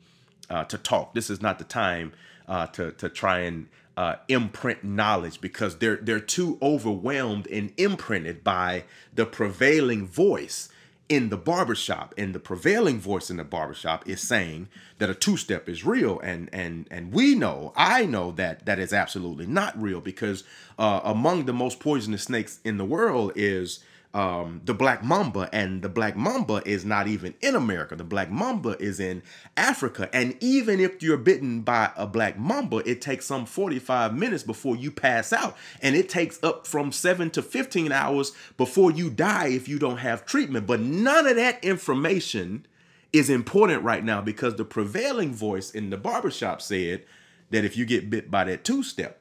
uh, 0.48 0.66
to 0.66 0.78
talk. 0.78 1.16
This 1.16 1.32
is 1.32 1.42
not 1.42 1.58
the 1.58 1.66
time 1.66 2.14
uh, 2.48 2.68
to 2.68 2.92
to 2.92 3.10
try 3.10 3.40
and 3.40 3.68
uh, 3.98 4.16
imprint 4.28 4.84
knowledge 4.84 5.40
because 5.42 5.78
they're 5.78 5.98
they're 5.98 6.20
too 6.20 6.58
overwhelmed 6.62 7.48
and 7.48 7.72
imprinted 7.78 8.44
by 8.44 8.84
the 9.14 9.26
prevailing 9.26 10.06
voice 10.06 10.70
in 11.08 11.30
the 11.30 11.38
barbershop. 11.38 12.14
And 12.18 12.34
the 12.34 12.40
prevailing 12.40 13.00
voice 13.00 13.30
in 13.30 13.38
the 13.38 13.44
barbershop 13.44 14.08
is 14.08 14.22
saying 14.22 14.70
that 14.98 15.10
a 15.10 15.16
two-step 15.16 15.70
is 15.70 15.86
real. 15.86 16.20
And 16.20 16.50
and 16.52 16.88
and 16.92 17.12
we 17.14 17.36
know 17.36 17.74
i 17.76 18.06
know 18.06 18.32
that 18.32 18.66
that 18.66 18.80
is 18.80 18.94
absolutely 18.94 19.46
not 19.46 19.80
real 19.82 20.02
because 20.02 20.44
uh, 20.78 21.02
among 21.04 21.46
the 21.46 21.54
most 21.54 21.80
poisonous 21.80 22.24
snakes 22.24 22.60
in 22.64 22.78
the 22.78 22.86
world 22.86 23.32
is 23.36 23.84
um, 24.16 24.62
the 24.64 24.74
black 24.74 25.04
mamba, 25.04 25.50
and 25.52 25.82
the 25.82 25.90
black 25.90 26.16
mamba 26.16 26.62
is 26.66 26.86
not 26.86 27.06
even 27.06 27.34
in 27.42 27.54
America. 27.54 27.98
The 27.98 28.06
black 28.06 28.32
mamba 28.32 28.82
is 28.82 28.98
in 28.98 29.22
Africa. 29.58 30.10
And 30.14 30.38
even 30.40 30.80
if 30.80 31.04
you're 31.04 31.18
bitten 31.18 31.62
by 31.62 31.92
a 31.98 32.08
black 32.08 32.40
mamba, 32.40 32.78
it 32.90 33.02
takes 33.02 33.26
some 33.26 33.46
45 33.46 34.16
minutes 34.16 34.42
before 34.42 34.78
you 34.78 34.90
pass 34.90 35.34
out. 35.34 35.58
And 35.82 35.98
it 35.98 36.08
takes 36.08 36.42
up 36.42 36.66
from 36.66 36.94
7 36.94 37.30
to 37.32 37.42
15 37.42 37.92
hours 37.92 38.32
before 38.56 38.90
you 38.90 39.10
die 39.10 39.48
if 39.50 39.68
you 39.68 39.78
don't 39.78 39.98
have 39.98 40.26
treatment. 40.26 40.66
But 40.66 40.80
none 40.80 41.28
of 41.28 41.36
that 41.36 41.62
information 41.62 42.66
is 43.12 43.30
important 43.30 43.84
right 43.84 44.04
now 44.04 44.22
because 44.22 44.56
the 44.56 44.64
prevailing 44.64 45.34
voice 45.34 45.72
in 45.72 45.90
the 45.90 45.98
barbershop 45.98 46.62
said 46.62 47.04
that 47.50 47.66
if 47.66 47.76
you 47.76 47.86
get 47.86 48.10
bit 48.10 48.32
by 48.32 48.46
that 48.46 48.64
two 48.64 48.82
step, 48.82 49.20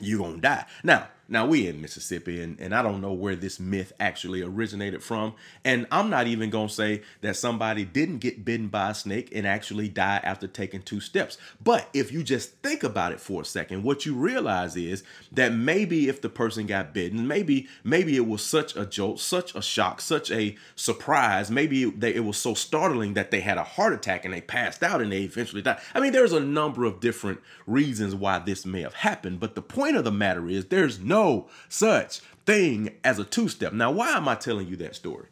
you're 0.00 0.20
going 0.20 0.36
to 0.36 0.40
die. 0.42 0.66
Now, 0.84 1.08
now 1.28 1.46
we 1.46 1.66
in 1.66 1.80
Mississippi, 1.80 2.40
and, 2.40 2.60
and 2.60 2.74
I 2.74 2.82
don't 2.82 3.00
know 3.00 3.12
where 3.12 3.34
this 3.34 3.58
myth 3.58 3.92
actually 3.98 4.42
originated 4.42 5.02
from. 5.02 5.34
And 5.64 5.86
I'm 5.90 6.08
not 6.08 6.26
even 6.26 6.50
gonna 6.50 6.68
say 6.68 7.02
that 7.20 7.36
somebody 7.36 7.84
didn't 7.84 8.18
get 8.18 8.44
bitten 8.44 8.68
by 8.68 8.90
a 8.90 8.94
snake 8.94 9.30
and 9.34 9.46
actually 9.46 9.88
die 9.88 10.20
after 10.22 10.46
taking 10.46 10.82
two 10.82 11.00
steps. 11.00 11.38
But 11.62 11.88
if 11.92 12.12
you 12.12 12.22
just 12.22 12.52
think 12.62 12.84
about 12.84 13.12
it 13.12 13.20
for 13.20 13.42
a 13.42 13.44
second, 13.44 13.82
what 13.82 14.06
you 14.06 14.14
realize 14.14 14.76
is 14.76 15.02
that 15.32 15.52
maybe 15.52 16.08
if 16.08 16.20
the 16.20 16.28
person 16.28 16.66
got 16.66 16.94
bitten, 16.94 17.26
maybe 17.26 17.66
maybe 17.82 18.16
it 18.16 18.26
was 18.26 18.42
such 18.42 18.76
a 18.76 18.86
jolt, 18.86 19.18
such 19.18 19.54
a 19.54 19.62
shock, 19.62 20.00
such 20.00 20.30
a 20.30 20.56
surprise. 20.76 21.50
Maybe 21.50 21.84
they, 21.84 22.14
it 22.14 22.24
was 22.24 22.36
so 22.36 22.54
startling 22.54 23.14
that 23.14 23.30
they 23.30 23.40
had 23.40 23.58
a 23.58 23.64
heart 23.64 23.92
attack 23.92 24.24
and 24.24 24.32
they 24.32 24.40
passed 24.40 24.82
out 24.82 25.00
and 25.00 25.10
they 25.10 25.22
eventually 25.22 25.62
died. 25.62 25.80
I 25.94 26.00
mean, 26.00 26.12
there's 26.12 26.32
a 26.32 26.40
number 26.40 26.84
of 26.84 27.00
different 27.00 27.40
reasons 27.66 28.14
why 28.14 28.38
this 28.38 28.64
may 28.64 28.82
have 28.82 28.94
happened. 28.94 29.40
But 29.40 29.54
the 29.54 29.62
point 29.62 29.96
of 29.96 30.04
the 30.04 30.12
matter 30.12 30.48
is, 30.48 30.66
there's 30.66 31.00
no 31.00 31.15
no 31.16 31.48
such 31.68 32.20
thing 32.44 32.96
as 33.02 33.18
a 33.18 33.24
two 33.24 33.48
step. 33.48 33.72
Now, 33.72 33.90
why 33.90 34.10
am 34.16 34.28
I 34.28 34.34
telling 34.34 34.68
you 34.68 34.76
that 34.76 34.96
story? 34.96 35.28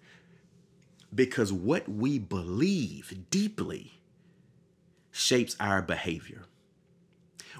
Because 1.15 1.53
what 1.53 1.89
we 1.89 2.19
believe 2.19 3.07
deeply 3.31 3.93
shapes 5.13 5.57
our 5.61 5.83
behavior. 5.83 6.43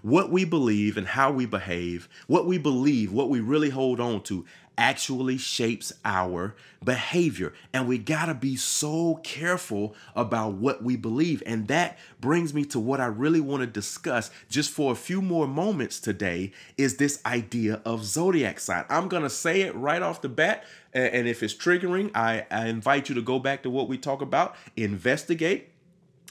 what 0.03 0.31
we 0.31 0.45
believe 0.45 0.99
and 0.99 1.07
how 1.09 1.31
we 1.33 1.47
behave, 1.47 2.09
what 2.27 2.47
we 2.47 2.59
believe, 2.59 3.11
what 3.11 3.31
we 3.31 3.41
really 3.41 3.71
hold 3.71 4.01
on 4.01 4.23
to, 4.23 4.45
actually 4.77 5.39
shapes 5.39 5.93
our 6.05 6.55
behavior. 6.83 7.53
And 7.73 7.89
we 7.89 7.99
got 7.99 8.27
to 8.27 8.35
be 8.35 8.57
so 8.57 9.21
careful 9.23 9.95
about 10.15 10.55
what 10.55 10.83
we 10.83 10.97
believe. 10.97 11.43
And 11.47 11.69
that 11.69 11.99
brings 12.21 12.53
me 12.53 12.65
to 12.67 12.81
what 12.81 13.01
I 13.01 13.07
really 13.07 13.41
want 13.41 13.63
to 13.63 13.67
discuss 13.67 14.31
just 14.49 14.71
for 14.71 14.93
a 14.93 14.97
few 14.97 15.23
more 15.23 15.47
moments 15.47 16.01
today 16.01 16.53
is 16.77 16.97
this 16.97 17.21
idea 17.25 17.81
of 17.85 18.05
zodiac 18.05 18.61
sign. 18.61 18.85
I'm 18.89 19.09
going 19.09 19.23
to 19.23 19.31
say 19.31 19.63
it 19.63 19.75
right 19.75 20.03
off 20.03 20.21
the 20.21 20.29
bat. 20.29 20.65
And 20.93 21.27
if 21.27 21.43
it's 21.43 21.55
triggering, 21.55 22.11
I, 22.15 22.47
I 22.51 22.67
invite 22.67 23.09
you 23.09 23.15
to 23.17 23.23
go 23.23 23.39
back 23.39 23.65
to 23.65 23.71
what 23.71 23.89
we 23.89 23.99
talk 23.99 24.23
about, 24.23 24.55
investigate 24.77 25.74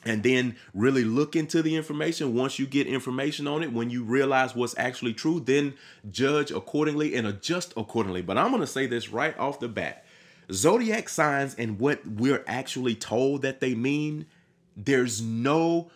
and 0.05 0.24
then 0.24 0.55
really 0.74 1.03
look 1.03 1.36
into 1.36 1.62
the 1.62 1.75
information. 1.75 2.33
Once 2.33 2.60
you 2.60 2.65
get 2.65 2.88
information 2.88 3.48
on 3.48 3.63
it 3.63 3.72
when 3.72 3.89
you 3.89 4.03
realize 4.03 4.55
what's 4.55 4.77
actually 4.77 5.13
true 5.13 5.39
then 5.39 5.74
judge 6.10 6.51
accordingly 6.51 7.15
and 7.15 7.27
adjust 7.27 7.74
accordingly. 7.77 8.22
But 8.22 8.38
i'm 8.38 8.50
going 8.50 8.62
to 8.62 8.67
say 8.67 8.88
this 8.88 9.10
right 9.10 9.38
off 9.38 9.60
the 9.60 9.67
bat. 9.67 10.05
Zodiac 10.51 11.10
signs 11.10 11.55
and 11.55 11.79
what 11.79 12.05
we're 12.05 12.43
actually 12.48 12.95
told 12.95 13.41
that 13.43 13.60
they 13.60 13.75
mean 13.75 14.25
there's 14.75 15.22
no 15.22 15.89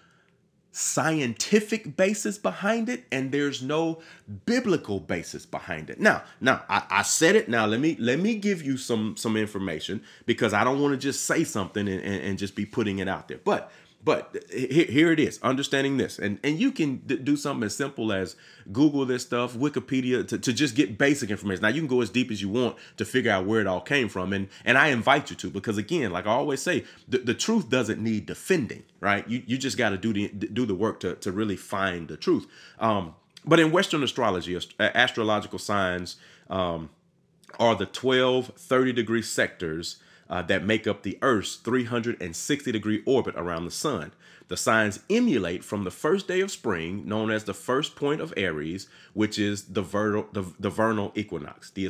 scientific 0.72 1.98
basis 1.98 2.38
behind 2.38 2.88
it 2.88 3.04
and 3.12 3.32
there's 3.32 3.64
no 3.64 4.00
biblical 4.46 5.00
basis 5.00 5.44
behind 5.44 5.90
it. 5.90 6.00
Now 6.00 6.22
now 6.40 6.64
I, 6.70 6.84
I, 6.90 7.02
said 7.02 7.36
it. 7.36 7.50
Now 7.50 7.66
let 7.66 7.80
me 7.80 7.98
let 8.00 8.20
me 8.20 8.36
give 8.36 8.62
you 8.62 8.78
some 8.78 9.18
some 9.18 9.36
information 9.36 10.04
because 10.28 10.54
i 10.54 10.64
don't 10.64 10.80
want 10.80 10.94
to 10.94 10.98
just 10.98 11.26
say 11.26 11.44
something 11.44 11.88
and, 11.88 12.00
and, 12.02 12.24
and 12.24 12.38
just 12.38 12.56
be 12.56 12.66
putting 12.66 13.00
it 13.00 13.08
out 13.08 13.28
there. 13.28 13.40
But 13.44 13.72
but 14.08 14.42
here 14.50 15.12
it 15.12 15.20
is, 15.20 15.38
understanding 15.44 15.98
this. 15.98 16.18
And, 16.18 16.40
and 16.42 16.58
you 16.58 16.72
can 16.72 17.00
do 17.00 17.36
something 17.36 17.66
as 17.66 17.76
simple 17.76 18.14
as 18.14 18.38
Google 18.72 19.06
this 19.06 19.24
stuff, 19.24 19.54
Wikipedia, 19.54 20.26
to, 20.30 20.38
to 20.38 20.54
just 20.54 20.76
get 20.76 20.98
basic 20.98 21.30
information. 21.30 21.64
Now, 21.64 21.68
you 21.68 21.82
can 21.82 21.90
go 21.90 22.00
as 22.00 22.10
deep 22.10 22.32
as 22.32 22.42
you 22.42 22.48
want 22.48 22.78
to 22.96 23.04
figure 23.04 23.34
out 23.34 23.46
where 23.46 23.60
it 23.60 23.68
all 23.68 23.82
came 23.82 24.08
from. 24.08 24.32
And, 24.32 24.48
and 24.64 24.78
I 24.78 24.88
invite 24.88 25.30
you 25.30 25.36
to, 25.36 25.50
because 25.50 25.78
again, 25.78 26.12
like 26.12 26.26
I 26.26 26.30
always 26.30 26.62
say, 26.62 26.86
the, 27.10 27.18
the 27.18 27.34
truth 27.34 27.70
doesn't 27.70 28.02
need 28.02 28.28
defending, 28.28 28.84
right? 29.02 29.28
You, 29.28 29.44
you 29.46 29.58
just 29.58 29.78
got 29.78 29.90
to 29.90 29.98
do 29.98 30.14
the, 30.14 30.30
do 30.30 30.66
the 30.66 30.74
work 30.74 31.02
to, 31.02 31.16
to 31.16 31.34
really 31.34 31.58
find 31.58 32.08
the 32.08 32.16
truth. 32.16 32.48
Um, 32.80 33.14
but 33.44 33.60
in 33.60 33.74
Western 33.74 34.04
astrology, 34.04 34.58
astrological 34.80 35.60
signs 35.60 36.16
um, 36.50 36.92
are 37.60 37.76
the 37.76 37.86
12 37.86 38.54
30 38.56 38.94
degree 38.94 39.22
sectors 39.22 39.98
uh, 40.30 40.42
that 40.44 40.66
make 40.66 40.88
up 40.88 41.04
the 41.04 41.18
Earth's 41.22 41.56
360 41.56 42.72
degree 42.72 43.04
orbit 43.06 43.36
around 43.38 43.66
the 43.66 43.72
sun. 43.72 44.12
The 44.48 44.58
signs 44.58 45.02
emulate 45.10 45.64
from 45.64 45.84
the 45.84 45.92
first 45.92 46.28
day 46.28 46.40
of 46.40 46.52
spring, 46.52 47.08
known 47.08 47.32
as 47.32 47.44
the 47.44 47.54
first 47.54 47.98
point 47.98 48.22
of 48.22 48.34
Aries, 48.38 48.88
which 49.14 49.38
is 49.38 49.64
the 49.64 49.82
vernal, 49.82 50.28
the, 50.32 50.46
the 50.58 50.70
vernal 50.70 51.12
equinox. 51.16 51.70
The, 51.70 51.90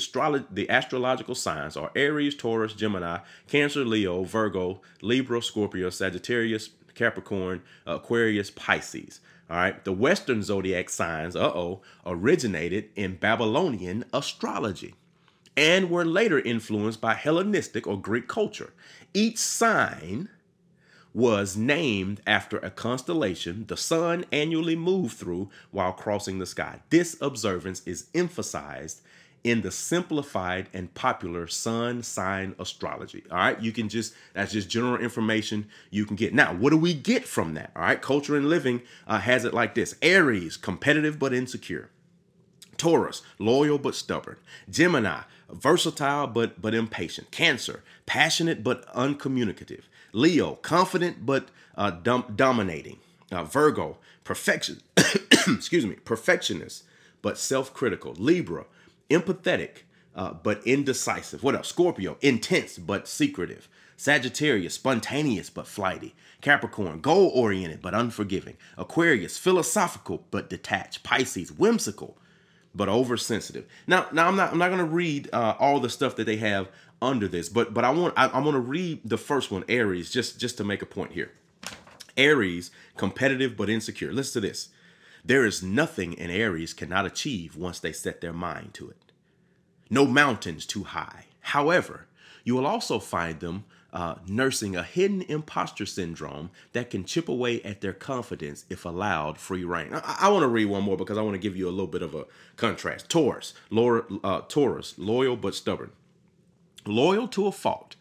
the 0.49 0.69
astrological 0.69 1.35
signs 1.35 1.77
are 1.77 1.91
Aries, 1.95 2.35
Taurus, 2.35 2.73
Gemini, 2.73 3.19
Cancer, 3.47 3.85
Leo, 3.85 4.23
Virgo, 4.23 4.81
Libra, 5.01 5.41
Scorpio, 5.41 5.91
Sagittarius, 5.91 6.71
Capricorn, 6.95 7.61
Aquarius, 7.85 8.49
Pisces. 8.49 9.19
All 9.49 9.57
right, 9.57 9.85
the 9.85 9.93
Western 9.93 10.43
zodiac 10.43 10.89
signs, 10.89 11.35
uh 11.35 11.51
oh, 11.53 11.81
originated 12.05 12.89
in 12.95 13.15
Babylonian 13.15 14.03
astrology 14.11 14.95
and 15.57 15.89
were 15.89 16.05
later 16.05 16.39
influenced 16.39 17.01
by 17.01 17.15
Hellenistic 17.15 17.87
or 17.87 17.99
Greek 17.99 18.27
culture. 18.27 18.73
Each 19.13 19.39
sign 19.39 20.29
was 21.13 21.57
named 21.57 22.21
after 22.27 22.59
a 22.59 22.69
constellation 22.69 23.65
the 23.67 23.75
sun 23.75 24.23
annually 24.31 24.75
moved 24.75 25.17
through 25.17 25.49
while 25.71 25.91
crossing 25.91 26.37
the 26.37 26.45
sky. 26.45 26.79
This 26.91 27.17
observance 27.19 27.81
is 27.87 28.05
emphasized 28.13 29.01
in 29.43 29.61
the 29.61 29.71
simplified 29.71 30.69
and 30.73 30.93
popular 30.93 31.47
sun 31.47 32.03
sign 32.03 32.53
astrology. 32.59 33.23
All 33.31 33.37
right, 33.37 33.59
you 33.59 33.71
can 33.71 33.89
just, 33.89 34.13
that's 34.33 34.51
just 34.51 34.69
general 34.69 34.97
information 34.97 35.67
you 35.89 36.05
can 36.05 36.15
get. 36.15 36.33
Now, 36.33 36.53
what 36.53 36.69
do 36.69 36.77
we 36.77 36.93
get 36.93 37.25
from 37.25 37.55
that? 37.55 37.71
All 37.75 37.81
right, 37.81 38.01
Culture 38.01 38.35
and 38.35 38.49
Living 38.49 38.81
uh, 39.07 39.19
has 39.19 39.45
it 39.45 39.53
like 39.53 39.73
this 39.73 39.95
Aries, 40.03 40.57
competitive 40.57 41.17
but 41.17 41.33
insecure. 41.33 41.89
Taurus, 42.77 43.23
loyal 43.39 43.79
but 43.79 43.95
stubborn. 43.95 44.37
Gemini, 44.69 45.21
versatile 45.49 46.27
but 46.27 46.61
but 46.61 46.73
impatient. 46.73 47.31
Cancer, 47.31 47.83
passionate 48.05 48.63
but 48.63 48.85
uncommunicative. 48.93 49.87
Leo, 50.13 50.55
confident 50.55 51.25
but 51.25 51.49
uh, 51.75 51.91
dom- 51.91 52.33
dominating. 52.35 52.97
Uh, 53.31 53.43
Virgo, 53.43 53.97
perfection. 54.23 54.81
excuse 55.47 55.85
me, 55.85 55.95
perfectionist 55.95 56.83
but 57.21 57.37
self-critical. 57.37 58.13
Libra, 58.13 58.65
empathetic 59.09 59.83
uh, 60.15 60.33
but 60.33 60.65
indecisive. 60.65 61.43
What 61.43 61.55
else? 61.55 61.67
Scorpio, 61.67 62.17
intense 62.21 62.77
but 62.77 63.07
secretive. 63.07 63.67
Sagittarius, 63.95 64.75
spontaneous 64.75 65.49
but 65.49 65.67
flighty. 65.67 66.15
Capricorn, 66.41 67.01
goal 67.01 67.31
oriented 67.33 67.81
but 67.81 67.95
unforgiving. 67.95 68.57
Aquarius, 68.77 69.37
philosophical 69.37 70.23
but 70.29 70.49
detached. 70.49 71.03
Pisces, 71.03 71.51
whimsical 71.51 72.17
but 72.77 72.87
oversensitive. 72.87 73.65
Now, 73.87 74.07
now 74.11 74.27
I'm 74.27 74.35
not 74.35 74.51
I'm 74.51 74.59
not 74.59 74.67
going 74.67 74.79
to 74.79 74.85
read 74.85 75.29
uh, 75.33 75.55
all 75.59 75.79
the 75.79 75.89
stuff 75.89 76.15
that 76.15 76.25
they 76.25 76.37
have 76.37 76.69
under 77.01 77.27
this, 77.27 77.49
but 77.49 77.73
but 77.73 77.83
I 77.83 77.89
want 77.89 78.13
I, 78.15 78.27
I 78.27 78.39
want 78.39 78.53
to 78.53 78.59
read 78.59 79.01
the 79.03 79.17
first 79.17 79.51
one, 79.51 79.65
Aries, 79.67 80.11
just 80.11 80.39
just 80.39 80.57
to 80.57 80.63
make 80.63 80.81
a 80.81 80.85
point 80.85 81.13
here. 81.13 81.31
Aries, 82.15 82.71
competitive 82.95 83.57
but 83.57 83.69
insecure. 83.69 84.13
Listen 84.13 84.41
to 84.41 84.47
this. 84.47 84.69
There 85.25 85.45
is 85.45 85.61
nothing 85.61 86.17
an 86.19 86.29
Aries 86.29 86.73
cannot 86.73 87.05
achieve 87.05 87.57
once 87.57 87.79
they 87.79 87.91
set 87.91 88.21
their 88.21 88.33
mind 88.33 88.73
to 88.75 88.89
it. 88.89 89.11
No 89.89 90.05
mountains 90.05 90.65
too 90.65 90.83
high. 90.83 91.25
However, 91.41 92.07
you 92.43 92.55
will 92.55 92.65
also 92.65 92.99
find 92.99 93.39
them 93.39 93.65
uh, 93.93 94.15
nursing 94.27 94.75
a 94.75 94.83
hidden 94.83 95.21
imposter 95.23 95.85
syndrome 95.85 96.49
that 96.73 96.89
can 96.89 97.05
chip 97.05 97.29
away 97.29 97.61
at 97.63 97.81
their 97.81 97.93
confidence 97.93 98.65
if 98.69 98.85
allowed 98.85 99.37
free 99.37 99.63
rein. 99.63 99.93
I, 99.93 100.17
I 100.21 100.29
want 100.29 100.43
to 100.43 100.47
read 100.47 100.65
one 100.65 100.83
more 100.83 100.97
because 100.97 101.17
I 101.17 101.21
want 101.21 101.35
to 101.35 101.39
give 101.39 101.55
you 101.55 101.67
a 101.67 101.71
little 101.71 101.87
bit 101.87 102.01
of 102.01 102.13
a 102.13 102.25
contrast. 102.57 103.09
Taurus, 103.09 103.53
loyal, 103.69 104.03
uh, 104.23 104.41
Taurus, 104.41 104.95
loyal 104.97 105.37
but 105.37 105.55
stubborn, 105.55 105.91
loyal 106.85 107.27
to 107.29 107.47
a 107.47 107.51
fault. 107.51 107.95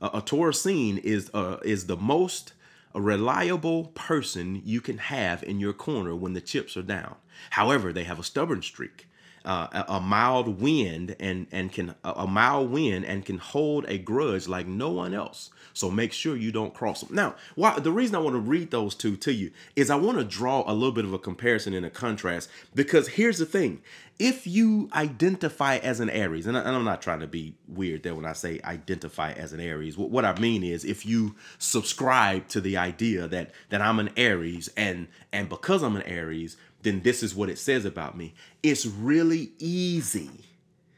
Uh, 0.00 0.10
a 0.14 0.22
Taurusine 0.22 0.98
is 0.98 1.30
uh, 1.32 1.58
is 1.64 1.86
the 1.86 1.96
most 1.96 2.52
reliable 2.94 3.86
person 3.94 4.60
you 4.64 4.80
can 4.80 4.98
have 4.98 5.42
in 5.42 5.58
your 5.58 5.72
corner 5.72 6.14
when 6.14 6.34
the 6.34 6.40
chips 6.40 6.76
are 6.76 6.82
down. 6.82 7.14
However, 7.50 7.92
they 7.92 8.04
have 8.04 8.18
a 8.18 8.24
stubborn 8.24 8.62
streak 8.62 9.06
uh, 9.44 9.84
a, 9.88 10.00
mild 10.00 10.60
wind 10.60 11.16
and 11.18 11.46
and 11.50 11.72
can 11.72 11.94
a 12.04 12.26
mild 12.26 12.70
wind 12.70 13.04
and 13.04 13.24
can 13.24 13.38
hold 13.38 13.84
a 13.88 13.98
grudge 13.98 14.48
like 14.48 14.66
no 14.66 14.90
one 14.90 15.14
else. 15.14 15.50
So 15.74 15.90
make 15.90 16.12
sure 16.12 16.36
you 16.36 16.52
don't 16.52 16.74
cross 16.74 17.00
them. 17.00 17.14
Now, 17.14 17.34
why 17.54 17.78
the 17.78 17.92
reason 17.92 18.14
I 18.14 18.18
want 18.18 18.34
to 18.36 18.40
read 18.40 18.70
those 18.70 18.94
two 18.94 19.16
to 19.16 19.32
you 19.32 19.50
is 19.74 19.90
I 19.90 19.96
want 19.96 20.18
to 20.18 20.24
draw 20.24 20.64
a 20.70 20.74
little 20.74 20.92
bit 20.92 21.04
of 21.04 21.12
a 21.12 21.18
comparison 21.18 21.74
and 21.74 21.86
a 21.86 21.90
contrast 21.90 22.50
because 22.74 23.08
here's 23.08 23.38
the 23.38 23.46
thing: 23.46 23.80
if 24.18 24.46
you 24.46 24.88
identify 24.92 25.78
as 25.78 25.98
an 25.98 26.10
Aries, 26.10 26.46
and, 26.46 26.56
I, 26.56 26.72
am 26.72 26.84
not 26.84 27.02
trying 27.02 27.20
to 27.20 27.26
be 27.26 27.54
weird 27.66 28.02
there 28.02 28.14
when 28.14 28.24
I 28.26 28.34
say 28.34 28.60
identify 28.64 29.32
as 29.32 29.52
an 29.52 29.60
Aries, 29.60 29.96
what, 29.96 30.10
what 30.10 30.24
I 30.24 30.38
mean 30.38 30.62
is 30.62 30.84
if 30.84 31.06
you 31.06 31.34
subscribe 31.58 32.48
to 32.48 32.60
the 32.60 32.76
idea 32.76 33.26
that 33.28 33.50
that 33.70 33.80
I'm 33.80 33.98
an 33.98 34.10
Aries 34.16 34.70
and 34.76 35.08
and 35.32 35.48
because 35.48 35.82
I'm 35.82 35.96
an 35.96 36.02
Aries 36.02 36.56
then 36.82 37.02
this 37.02 37.22
is 37.22 37.34
what 37.34 37.48
it 37.48 37.58
says 37.58 37.84
about 37.84 38.16
me. 38.16 38.34
It's 38.62 38.86
really 38.86 39.52
easy. 39.58 40.30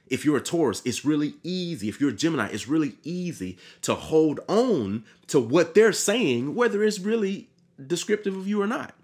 If 0.09 0.25
you're 0.25 0.37
a 0.37 0.43
Taurus, 0.43 0.83
it's 0.85 1.05
really 1.05 1.35
easy. 1.43 1.89
If 1.89 2.01
you're 2.01 2.11
a 2.11 2.15
Gemini, 2.15 2.49
it's 2.49 2.69
really 2.69 2.95
easy 3.03 3.59
to 3.83 3.95
hold 3.95 4.41
on 4.49 5.05
to 5.29 5.41
what 5.41 5.75
they're 5.75 5.93
saying, 5.93 6.55
whether 6.55 6.83
it's 6.85 7.01
really 7.01 7.49
descriptive 7.85 8.37
of 8.37 8.47
you 8.47 8.61
or 8.61 8.67
not. 8.67 8.95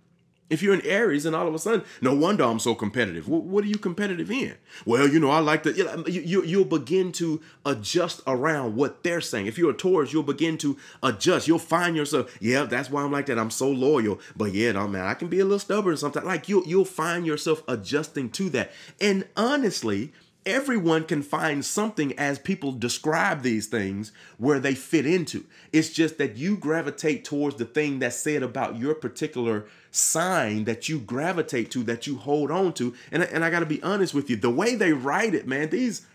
If 0.51 0.63
you're 0.63 0.75
an 0.75 0.85
Aries 0.85 1.25
and 1.25 1.35
all 1.35 1.47
of 1.47 1.55
a 1.55 1.59
sudden, 1.59 1.85
no 2.01 2.15
wonder 2.15 2.45
I'm 2.45 2.59
so 2.59 2.75
competitive. 2.75 3.29
What 3.29 3.65
are 3.65 3.69
you 3.69 3.79
competitive 3.79 4.31
in? 4.31 4.57
Well, 4.85 5.09
you 5.09 5.21
know, 5.21 5.31
I 5.31 5.39
like 5.39 5.63
to, 5.63 5.73
you, 5.73 6.21
you, 6.21 6.45
you'll 6.45 6.65
begin 6.65 7.13
to 7.13 7.41
adjust 7.65 8.21
around 8.27 8.75
what 8.75 9.05
they're 9.05 9.21
saying. 9.21 9.47
If 9.47 9.57
you're 9.57 9.71
a 9.71 9.75
Taurus, 9.75 10.13
you'll 10.13 10.25
begin 10.25 10.59
to 10.59 10.77
adjust. 11.03 11.47
You'll 11.47 11.61
find 11.61 11.95
yourself, 11.97 12.37
yeah, 12.41 12.65
that's 12.65 12.91
why 12.91 13.03
I'm 13.03 13.13
like 13.13 13.27
that. 13.27 13.39
I'm 13.39 13.51
so 13.51 13.71
loyal. 13.71 14.19
But 14.37 14.53
yeah, 14.53 14.73
no, 14.73 14.89
man, 14.89 15.07
I 15.07 15.15
can 15.15 15.29
be 15.29 15.39
a 15.39 15.45
little 15.45 15.61
stubborn 15.61 15.97
sometimes. 15.97 16.27
Like 16.27 16.49
you, 16.49 16.65
you'll 16.67 16.85
find 16.85 17.25
yourself 17.25 17.63
adjusting 17.69 18.31
to 18.31 18.51
that. 18.51 18.73
And 19.01 19.29
honestly, 19.37 20.13
everyone 20.47 21.05
can 21.05 21.23
find 21.23 21.65
something 21.65 22.19
as 22.19 22.39
people 22.39 22.73
describe 22.73 23.43
these 23.43 23.67
things 23.67 24.11
where 24.39 24.59
they 24.59 24.75
fit 24.75 25.07
into. 25.07 25.45
It's 25.73 25.91
just 25.91 26.19
that 26.19 26.37
you 26.37 26.57
gravitate 26.57 27.25
towards 27.25 27.57
the 27.57 27.67
thing 27.67 27.99
that's 27.99 28.17
said 28.17 28.43
about 28.43 28.79
your 28.79 28.95
particular 28.95 29.67
sign 29.91 30.65
that 30.65 30.89
you 30.89 30.99
gravitate 30.99 31.71
to, 31.73 31.83
that 31.85 32.07
you 32.07 32.17
hold 32.17 32.51
on 32.51 32.73
to. 32.75 32.95
And, 33.11 33.23
and 33.23 33.45
I 33.45 33.51
got 33.51 33.61
to 33.61 33.67
be 33.67 33.83
honest 33.83 34.15
with 34.15 34.31
you, 34.31 34.37
the 34.37 34.51
way 34.51 34.75
they 34.75 34.93
write 34.93 35.35
it, 35.35 35.47
man, 35.47 35.71
these 35.71 36.07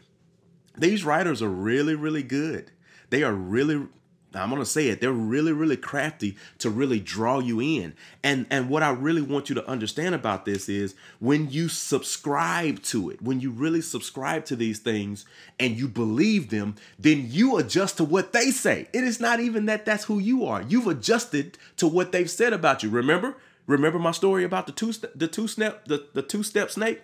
these 0.78 1.06
writers 1.06 1.42
are 1.42 1.50
really, 1.50 1.96
really 1.96 2.24
good. 2.24 2.72
They 3.10 3.24
are 3.24 3.34
really 3.34 3.88
I'm 4.36 4.50
going 4.50 4.62
to 4.62 4.66
say 4.66 4.90
it. 4.90 5.00
They're 5.00 5.12
really, 5.12 5.54
really 5.54 5.78
crafty 5.78 6.36
to 6.60 6.70
really 6.70 7.00
draw 7.00 7.40
you 7.40 7.62
in. 7.62 7.94
And 8.24 8.46
and 8.50 8.70
what 8.70 8.84
I 8.84 8.90
really 8.92 9.22
want 9.22 9.50
you 9.50 9.56
to 9.56 9.68
understand 9.68 10.16
about 10.16 10.46
this 10.46 10.68
is 10.68 10.96
when 11.20 11.50
you 11.50 11.70
subscribe 11.70 12.82
to 12.84 13.10
it, 13.10 13.22
when 13.22 13.40
you 13.40 13.52
really 13.52 13.82
subscribe 13.82 14.46
to 14.46 14.56
these 14.56 14.80
things 14.80 15.26
and 15.60 15.78
you 15.78 15.88
believe 15.88 16.50
them, 16.50 16.76
then 17.00 17.28
you 17.30 17.58
adjust 17.58 17.98
to 17.98 18.04
what 18.04 18.34
they 18.34 18.52
say. 18.52 18.88
It 18.94 19.04
is 19.04 19.20
not 19.20 19.40
even 19.40 19.66
that 19.68 19.86
that's 19.86 20.06
who 20.06 20.20
you 20.20 20.46
are. 20.46 20.62
You've 20.62 20.88
adjusted 20.88 21.58
to 21.78 21.88
what 21.88 22.12
they've 22.12 22.30
said 22.30 22.54
about 22.54 22.84
you. 22.84 22.90
Remember? 22.90 23.38
Remember 23.68 24.00
my 24.00 24.12
story 24.12 24.44
about 24.44 24.68
the 24.68 24.72
two 24.72 24.94
the 25.16 25.28
two 25.28 25.48
step 25.48 25.86
the, 25.86 26.08
the 26.14 26.22
two 26.22 26.44
step 26.44 26.72
snake? 26.72 27.02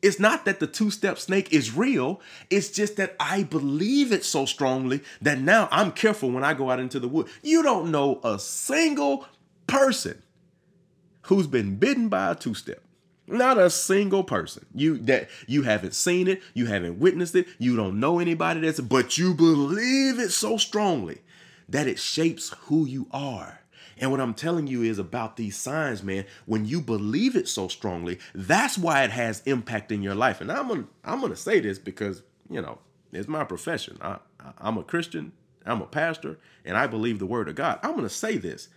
It's 0.00 0.20
not 0.20 0.44
that 0.44 0.60
the 0.60 0.66
two 0.66 0.90
step 0.90 1.18
snake 1.18 1.52
is 1.52 1.74
real. 1.74 2.20
It's 2.50 2.70
just 2.70 2.96
that 2.96 3.16
I 3.18 3.42
believe 3.42 4.12
it 4.12 4.24
so 4.24 4.46
strongly 4.46 5.02
that 5.20 5.40
now 5.40 5.68
I'm 5.72 5.90
careful 5.90 6.30
when 6.30 6.44
I 6.44 6.54
go 6.54 6.70
out 6.70 6.78
into 6.78 7.00
the 7.00 7.08
wood. 7.08 7.26
You 7.42 7.62
don't 7.62 7.90
know 7.90 8.20
a 8.22 8.38
single 8.38 9.26
person 9.66 10.22
who's 11.22 11.46
been 11.46 11.76
bitten 11.76 12.08
by 12.08 12.30
a 12.30 12.34
two 12.34 12.54
step. 12.54 12.82
Not 13.26 13.58
a 13.58 13.68
single 13.68 14.24
person. 14.24 14.64
You 14.74 14.98
that 14.98 15.28
you 15.46 15.62
haven't 15.62 15.94
seen 15.94 16.28
it, 16.28 16.42
you 16.54 16.66
haven't 16.66 16.98
witnessed 16.98 17.34
it, 17.34 17.46
you 17.58 17.76
don't 17.76 18.00
know 18.00 18.20
anybody 18.20 18.60
that's 18.60 18.80
but 18.80 19.18
you 19.18 19.34
believe 19.34 20.18
it 20.18 20.30
so 20.30 20.56
strongly 20.56 21.20
that 21.68 21.86
it 21.86 21.98
shapes 21.98 22.54
who 22.62 22.86
you 22.86 23.06
are. 23.10 23.60
And 24.00 24.10
what 24.10 24.20
I'm 24.20 24.34
telling 24.34 24.66
you 24.66 24.82
is 24.82 24.98
about 24.98 25.36
these 25.36 25.56
signs, 25.56 26.02
man. 26.02 26.24
When 26.46 26.64
you 26.64 26.80
believe 26.80 27.36
it 27.36 27.48
so 27.48 27.68
strongly, 27.68 28.18
that's 28.34 28.78
why 28.78 29.02
it 29.04 29.10
has 29.10 29.42
impact 29.44 29.92
in 29.92 30.02
your 30.02 30.14
life. 30.14 30.40
And 30.40 30.50
I'm 30.50 30.68
gonna 30.68 30.84
I'm 31.04 31.20
gonna 31.20 31.36
say 31.36 31.60
this 31.60 31.78
because 31.78 32.22
you 32.48 32.60
know 32.60 32.78
it's 33.12 33.28
my 33.28 33.44
profession. 33.44 33.98
I, 34.00 34.18
I'm 34.58 34.78
a 34.78 34.82
Christian. 34.82 35.32
I'm 35.66 35.82
a 35.82 35.86
pastor, 35.86 36.38
and 36.64 36.76
I 36.76 36.86
believe 36.86 37.18
the 37.18 37.26
word 37.26 37.48
of 37.48 37.54
God. 37.54 37.78
I'm 37.82 37.94
gonna 37.94 38.08
say 38.08 38.36
this: 38.36 38.68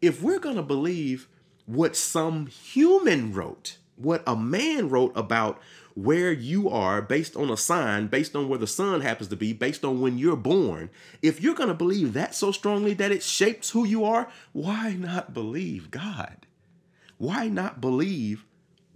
if 0.00 0.22
we're 0.22 0.40
gonna 0.40 0.62
believe 0.62 1.28
what 1.66 1.96
some 1.96 2.46
human 2.46 3.32
wrote, 3.32 3.78
what 3.96 4.22
a 4.26 4.36
man 4.36 4.88
wrote 4.88 5.12
about 5.16 5.60
where 5.94 6.32
you 6.32 6.68
are 6.68 7.02
based 7.02 7.36
on 7.36 7.50
a 7.50 7.56
sign, 7.56 8.06
based 8.06 8.34
on 8.34 8.48
where 8.48 8.58
the 8.58 8.66
sun 8.66 9.00
happens 9.00 9.28
to 9.28 9.36
be, 9.36 9.52
based 9.52 9.84
on 9.84 10.00
when 10.00 10.18
you're 10.18 10.36
born, 10.36 10.90
if 11.20 11.40
you're 11.40 11.54
going 11.54 11.68
to 11.68 11.74
believe 11.74 12.12
that 12.12 12.34
so 12.34 12.52
strongly 12.52 12.94
that 12.94 13.12
it 13.12 13.22
shapes 13.22 13.70
who 13.70 13.86
you 13.86 14.04
are, 14.04 14.28
why 14.52 14.94
not 14.94 15.34
believe 15.34 15.90
God? 15.90 16.46
Why 17.18 17.48
not 17.48 17.80
believe 17.80 18.44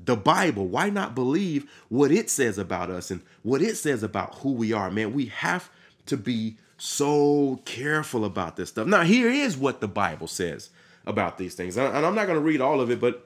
the 0.02 0.16
Bible? 0.16 0.66
Why 0.66 0.90
not 0.90 1.14
believe 1.14 1.70
what 1.88 2.10
it 2.10 2.30
says 2.30 2.58
about 2.58 2.90
us 2.90 3.10
and 3.10 3.22
what 3.42 3.62
it 3.62 3.76
says 3.76 4.02
about 4.02 4.36
who 4.36 4.52
we 4.52 4.72
are? 4.72 4.90
Man, 4.90 5.12
we 5.12 5.26
have 5.26 5.70
to 6.06 6.16
be 6.16 6.56
so 6.78 7.60
careful 7.64 8.24
about 8.24 8.56
this 8.56 8.70
stuff. 8.70 8.86
Now, 8.86 9.02
here 9.02 9.30
is 9.30 9.56
what 9.56 9.80
the 9.80 9.88
Bible 9.88 10.26
says 10.26 10.70
about 11.06 11.38
these 11.38 11.54
things. 11.54 11.76
And 11.76 12.04
I'm 12.04 12.14
not 12.14 12.26
going 12.26 12.38
to 12.38 12.44
read 12.44 12.60
all 12.60 12.80
of 12.80 12.90
it, 12.90 13.00
but 13.00 13.25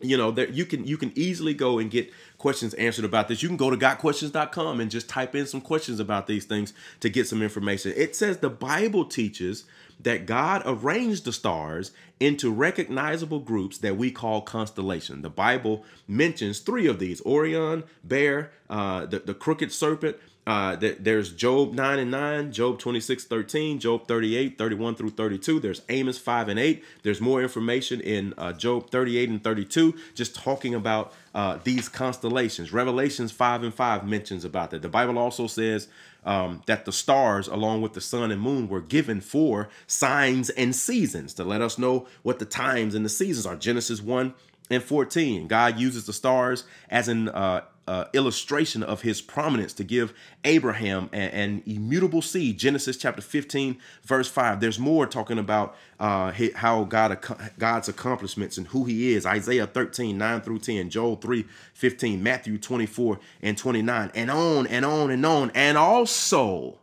you 0.00 0.16
know 0.16 0.30
that 0.30 0.54
you 0.54 0.64
can 0.64 0.86
you 0.86 0.96
can 0.96 1.12
easily 1.16 1.54
go 1.54 1.78
and 1.78 1.90
get 1.90 2.12
questions 2.38 2.74
answered 2.74 3.04
about 3.04 3.28
this. 3.28 3.42
You 3.42 3.48
can 3.48 3.56
go 3.56 3.70
to 3.70 3.76
gotquestions.com 3.76 4.80
and 4.80 4.90
just 4.90 5.08
type 5.08 5.34
in 5.34 5.46
some 5.46 5.60
questions 5.60 5.98
about 5.98 6.26
these 6.26 6.44
things 6.44 6.72
to 7.00 7.08
get 7.08 7.26
some 7.26 7.42
information. 7.42 7.92
It 7.96 8.14
says 8.14 8.38
the 8.38 8.50
bible 8.50 9.04
teaches 9.04 9.64
that 10.00 10.26
god 10.26 10.62
arranged 10.64 11.24
the 11.24 11.32
stars 11.32 11.90
into 12.20 12.52
recognizable 12.52 13.40
groups 13.40 13.78
that 13.78 13.96
we 13.96 14.10
call 14.10 14.40
constellation. 14.40 15.22
The 15.22 15.30
bible 15.30 15.84
mentions 16.06 16.60
three 16.60 16.86
of 16.86 16.98
these 16.98 17.24
orion 17.26 17.84
bear 18.04 18.52
uh, 18.70 19.06
the, 19.06 19.18
the 19.20 19.34
crooked 19.34 19.72
serpent 19.72 20.16
uh, 20.48 20.76
there's 20.76 21.30
Job 21.34 21.74
9 21.74 21.98
and 21.98 22.10
9, 22.10 22.52
Job 22.52 22.78
26, 22.78 23.24
13, 23.24 23.78
Job 23.78 24.08
38, 24.08 24.56
31 24.56 24.94
through 24.94 25.10
32. 25.10 25.60
There's 25.60 25.82
Amos 25.90 26.16
5 26.16 26.48
and 26.48 26.58
8. 26.58 26.82
There's 27.02 27.20
more 27.20 27.42
information 27.42 28.00
in 28.00 28.32
uh, 28.38 28.54
Job 28.54 28.88
38 28.88 29.28
and 29.28 29.44
32, 29.44 29.94
just 30.14 30.34
talking 30.34 30.74
about 30.74 31.12
uh, 31.34 31.58
these 31.64 31.90
constellations. 31.90 32.72
Revelations 32.72 33.30
5 33.30 33.62
and 33.62 33.74
5 33.74 34.06
mentions 34.06 34.42
about 34.42 34.70
that. 34.70 34.80
The 34.80 34.88
Bible 34.88 35.18
also 35.18 35.48
says 35.48 35.88
um, 36.24 36.62
that 36.64 36.86
the 36.86 36.92
stars, 36.92 37.46
along 37.46 37.82
with 37.82 37.92
the 37.92 38.00
sun 38.00 38.30
and 38.30 38.40
moon, 38.40 38.70
were 38.70 38.80
given 38.80 39.20
for 39.20 39.68
signs 39.86 40.48
and 40.48 40.74
seasons 40.74 41.34
to 41.34 41.44
let 41.44 41.60
us 41.60 41.76
know 41.76 42.06
what 42.22 42.38
the 42.38 42.46
times 42.46 42.94
and 42.94 43.04
the 43.04 43.10
seasons 43.10 43.44
are. 43.44 43.54
Genesis 43.54 44.00
1 44.00 44.32
and 44.70 44.82
14. 44.82 45.46
God 45.46 45.78
uses 45.78 46.06
the 46.06 46.14
stars 46.14 46.64
as 46.88 47.08
an 47.08 47.28
uh, 47.28 47.64
uh, 47.88 48.04
illustration 48.12 48.82
of 48.82 49.00
his 49.00 49.22
prominence 49.22 49.72
to 49.72 49.82
give 49.82 50.12
Abraham 50.44 51.08
an, 51.10 51.30
an, 51.30 51.62
immutable 51.64 52.20
seed. 52.20 52.58
Genesis 52.58 52.98
chapter 52.98 53.22
15, 53.22 53.78
verse 54.04 54.28
5. 54.28 54.60
There's 54.60 54.78
more 54.78 55.06
talking 55.06 55.38
about 55.38 55.74
uh, 55.98 56.32
how 56.54 56.84
God 56.84 57.18
God's 57.58 57.88
accomplishments 57.88 58.58
and 58.58 58.66
who 58.66 58.84
he 58.84 59.14
is. 59.14 59.24
Isaiah 59.24 59.66
13, 59.66 60.18
9 60.18 60.40
through 60.42 60.58
10, 60.58 60.90
Joel 60.90 61.16
3, 61.16 61.46
15, 61.72 62.22
Matthew 62.22 62.58
24 62.58 63.18
and 63.40 63.56
29, 63.56 64.10
and 64.14 64.30
on 64.30 64.66
and 64.66 64.84
on 64.84 65.10
and 65.10 65.24
on. 65.24 65.50
And 65.54 65.78
also, 65.78 66.80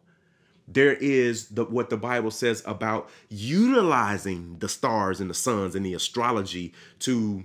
there 0.67 0.93
is 0.93 1.49
the 1.49 1.65
what 1.65 1.91
the 1.91 1.97
Bible 1.97 2.31
says 2.31 2.63
about 2.65 3.11
utilizing 3.29 4.57
the 4.57 4.69
stars 4.69 5.21
and 5.21 5.29
the 5.29 5.35
suns 5.35 5.75
and 5.75 5.85
the 5.85 5.93
astrology 5.93 6.73
to 6.99 7.43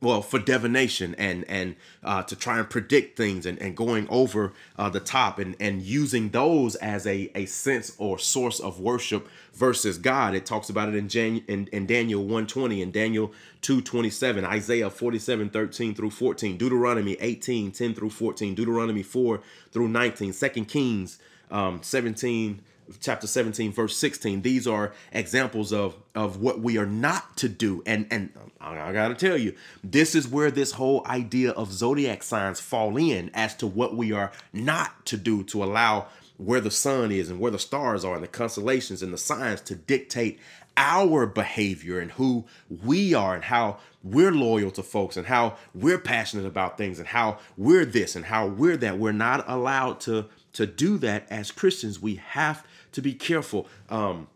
well 0.00 0.22
for 0.22 0.38
divination 0.38 1.14
and 1.18 1.44
and 1.48 1.76
uh, 2.02 2.22
to 2.22 2.36
try 2.36 2.58
and 2.58 2.70
predict 2.70 3.16
things 3.16 3.46
and, 3.46 3.58
and 3.60 3.76
going 3.76 4.08
over 4.08 4.52
uh, 4.78 4.88
the 4.88 5.00
top 5.00 5.38
and 5.38 5.56
and 5.60 5.82
using 5.82 6.30
those 6.30 6.74
as 6.76 7.06
a 7.06 7.30
a 7.34 7.46
sense 7.46 7.94
or 7.98 8.18
source 8.18 8.60
of 8.60 8.80
worship 8.80 9.28
versus 9.52 9.98
God. 9.98 10.34
It 10.34 10.46
talks 10.46 10.70
about 10.70 10.88
it 10.88 10.94
in 10.94 11.08
Jan, 11.08 11.42
in, 11.46 11.68
in 11.72 11.86
Daniel 11.86 12.22
120 12.22 12.82
and 12.82 12.92
Daniel 12.92 13.32
227, 13.62 14.44
Isaiah 14.44 14.88
47, 14.88 15.50
13 15.50 15.94
through 15.94 16.10
14, 16.10 16.56
Deuteronomy 16.56 17.16
18, 17.20 17.72
10 17.72 17.94
through 17.94 18.10
14, 18.10 18.54
Deuteronomy 18.54 19.02
4 19.02 19.40
through 19.70 19.88
19, 19.88 20.32
2 20.32 20.64
Kings 20.64 21.18
um, 21.50 21.80
17 21.82 22.62
chapter 23.00 23.26
17 23.26 23.72
verse 23.72 23.96
16 23.96 24.42
these 24.42 24.66
are 24.66 24.92
examples 25.12 25.72
of 25.72 25.94
of 26.14 26.40
what 26.40 26.60
we 26.60 26.76
are 26.76 26.86
not 26.86 27.36
to 27.36 27.48
do. 27.48 27.82
And 27.86 28.06
and 28.10 28.30
I, 28.60 28.92
gotta 28.92 29.14
tell 29.14 29.36
you 29.36 29.54
this 29.82 30.14
is 30.14 30.28
where 30.28 30.50
this 30.50 30.72
whole 30.72 31.06
idea 31.06 31.50
of 31.52 31.72
zodiac 31.72 32.22
signs 32.22 32.60
fall 32.60 32.96
in 32.96 33.30
as 33.34 33.54
to 33.56 33.66
what 33.66 33.96
we 33.96 34.12
are 34.12 34.32
not 34.52 35.06
to 35.06 35.16
do 35.16 35.42
to 35.44 35.62
allow 35.62 36.06
where 36.36 36.60
the 36.60 36.70
sun 36.70 37.12
is 37.12 37.28
and 37.30 37.38
where 37.38 37.50
the 37.50 37.58
stars 37.58 38.04
are 38.04 38.14
and 38.14 38.22
the 38.22 38.28
constellations 38.28 39.02
and 39.02 39.12
the 39.12 39.18
signs 39.18 39.60
to 39.60 39.74
dictate 39.74 40.38
our 40.76 41.26
behavior 41.26 41.98
and 41.98 42.12
who 42.12 42.44
we 42.84 43.12
are 43.12 43.34
and 43.34 43.44
how 43.44 43.78
we're 44.02 44.32
loyal 44.32 44.70
to 44.70 44.82
folks 44.82 45.16
and 45.16 45.26
how 45.26 45.56
we're 45.74 45.98
passionate 45.98 46.46
about 46.46 46.78
things 46.78 46.98
and 46.98 47.08
how 47.08 47.38
we're 47.58 47.84
this 47.84 48.16
and 48.16 48.24
how 48.24 48.46
we're 48.46 48.78
that. 48.78 48.98
We're 48.98 49.12
not 49.12 49.48
allowed 49.48 50.00
to 50.00 50.26
to 50.54 50.66
do 50.66 50.98
that. 50.98 51.26
As 51.30 51.52
Christians 51.52 52.00
we 52.00 52.16
have 52.16 52.66
to 52.92 53.02
be 53.02 53.14
careful. 53.14 53.66
Um, 53.88 54.28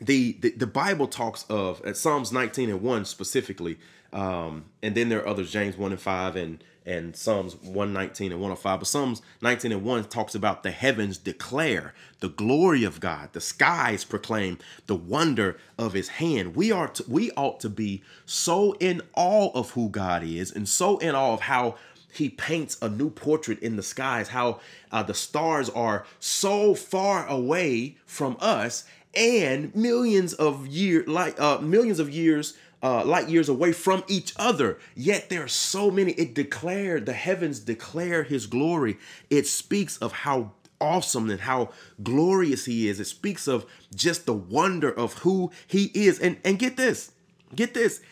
the, 0.00 0.36
the, 0.40 0.50
the 0.50 0.66
Bible 0.66 1.06
talks 1.06 1.44
of 1.48 1.84
at 1.84 1.96
Psalms 1.96 2.32
19 2.32 2.70
and 2.70 2.82
1 2.82 3.04
specifically, 3.04 3.78
um, 4.12 4.66
and 4.82 4.94
then 4.94 5.08
there 5.08 5.20
are 5.20 5.28
others, 5.28 5.52
James 5.52 5.76
1 5.76 5.92
and 5.92 6.00
5 6.00 6.36
and 6.36 6.64
and 6.86 7.16
Psalms 7.16 7.56
119 7.56 8.32
and 8.32 8.40
105. 8.40 8.80
But 8.80 8.86
Psalms 8.86 9.22
19 9.40 9.72
and 9.72 9.84
1 9.84 10.04
talks 10.04 10.34
about 10.34 10.62
the 10.62 10.70
heavens 10.70 11.16
declare 11.16 11.94
the 12.20 12.28
glory 12.28 12.84
of 12.84 13.00
God, 13.00 13.32
the 13.32 13.40
skies 13.40 14.04
proclaim 14.04 14.58
the 14.86 14.94
wonder 14.94 15.56
of 15.78 15.94
his 15.94 16.08
hand. 16.08 16.54
We 16.54 16.70
are 16.72 16.88
to, 16.88 17.04
we 17.08 17.30
ought 17.32 17.60
to 17.60 17.70
be 17.70 18.02
so 18.26 18.72
in 18.80 19.00
awe 19.14 19.50
of 19.54 19.70
who 19.70 19.88
God 19.88 20.22
is 20.24 20.52
and 20.52 20.68
so 20.68 20.98
in 20.98 21.14
awe 21.14 21.32
of 21.32 21.40
how 21.42 21.76
he 22.16 22.28
paints 22.28 22.76
a 22.80 22.88
new 22.88 23.10
portrait 23.10 23.58
in 23.60 23.76
the 23.76 23.82
skies, 23.82 24.28
how 24.28 24.60
uh, 24.92 25.02
the 25.02 25.14
stars 25.14 25.68
are 25.70 26.06
so 26.20 26.74
far 26.74 27.26
away 27.26 27.96
from 28.06 28.36
us 28.40 28.84
and 29.16 29.74
millions 29.74 30.32
of 30.32 30.66
year 30.66 31.04
like 31.06 31.40
uh, 31.40 31.58
millions 31.58 31.98
of 31.98 32.10
years 32.10 32.54
uh, 32.82 33.02
light 33.02 33.30
years 33.30 33.48
away 33.48 33.72
from 33.72 34.04
each 34.08 34.34
other. 34.36 34.78
Yet 34.94 35.30
there 35.30 35.44
are 35.44 35.48
so 35.48 35.90
many. 35.90 36.12
It 36.12 36.34
declared 36.34 37.06
the 37.06 37.14
heavens 37.14 37.60
declare 37.60 38.24
His 38.24 38.46
glory. 38.46 38.98
It 39.30 39.46
speaks 39.46 39.96
of 39.98 40.12
how 40.12 40.52
awesome 40.80 41.30
and 41.30 41.40
how 41.40 41.70
glorious 42.02 42.66
He 42.66 42.88
is. 42.88 43.00
It 43.00 43.06
speaks 43.06 43.48
of 43.48 43.64
just 43.94 44.26
the 44.26 44.34
wonder 44.34 44.92
of 44.92 45.14
who 45.18 45.50
He 45.66 45.90
is. 45.94 46.18
And 46.20 46.36
and 46.44 46.58
get 46.58 46.76
this, 46.76 47.12
get 47.54 47.72
this. 47.72 48.02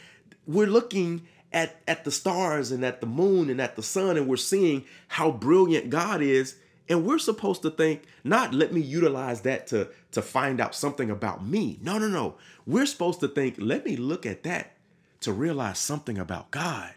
We're 0.47 0.67
looking 0.67 1.23
at, 1.53 1.81
at 1.87 2.05
the 2.05 2.11
stars 2.11 2.71
and 2.71 2.85
at 2.85 3.01
the 3.01 3.07
moon 3.07 3.51
and 3.51 3.61
at 3.61 3.77
the 3.77 3.83
sun, 3.83 4.17
and 4.17 4.29
we're 4.29 4.37
seeing 4.37 4.85
how 5.09 5.31
brilliant 5.31 5.91
God 5.91 6.23
is. 6.23 6.57
And 6.89 7.07
we're 7.07 7.19
supposed 7.19 7.63
to 7.63 7.71
think, 7.71 8.03
not 8.25 8.53
let 8.53 8.73
me 8.73 8.81
utilize 8.81 9.43
that 9.43 9.69
to, 9.69 9.89
to 10.11 10.21
find 10.21 10.61
out 10.61 10.75
something 10.75 11.11
about 11.11 11.47
me. 11.47 11.79
No, 11.81 11.97
no, 11.97 12.09
no. 12.09 12.35
We're 12.67 12.87
supposed 12.87 13.21
to 13.21 13.29
think, 13.29 13.55
let 13.59 13.85
me 13.85 13.97
look 13.97 14.27
at 14.27 14.43
that 14.43 14.73
to 15.21 15.33
realize 15.33 15.79
something 15.79 16.19
about 16.19 16.51
God. 16.51 16.93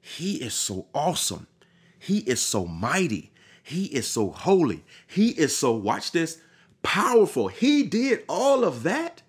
He 0.00 0.36
is 0.36 0.52
so 0.52 0.86
awesome. 0.92 1.46
He 1.98 2.18
is 2.18 2.42
so 2.42 2.66
mighty. 2.66 3.32
He 3.62 3.84
is 3.86 4.06
so 4.06 4.30
holy. 4.30 4.84
He 5.06 5.30
is 5.30 5.56
so, 5.56 5.72
watch 5.72 6.12
this, 6.12 6.40
powerful. 6.82 7.48
He 7.48 7.84
did 7.84 8.24
all 8.28 8.64
of 8.64 8.82
that. 8.82 9.22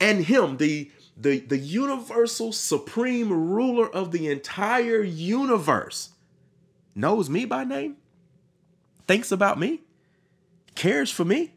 And 0.00 0.24
him, 0.24 0.56
the 0.56 0.90
the, 1.16 1.40
the 1.40 1.58
universal 1.58 2.52
supreme 2.52 3.32
ruler 3.32 3.88
of 3.88 4.10
the 4.10 4.28
entire 4.28 5.02
universe, 5.02 6.10
knows 6.94 7.28
me 7.28 7.44
by 7.44 7.64
name, 7.64 7.96
thinks 9.06 9.32
about 9.32 9.58
me, 9.58 9.80
cares 10.74 11.10
for 11.10 11.24
me. 11.24 11.52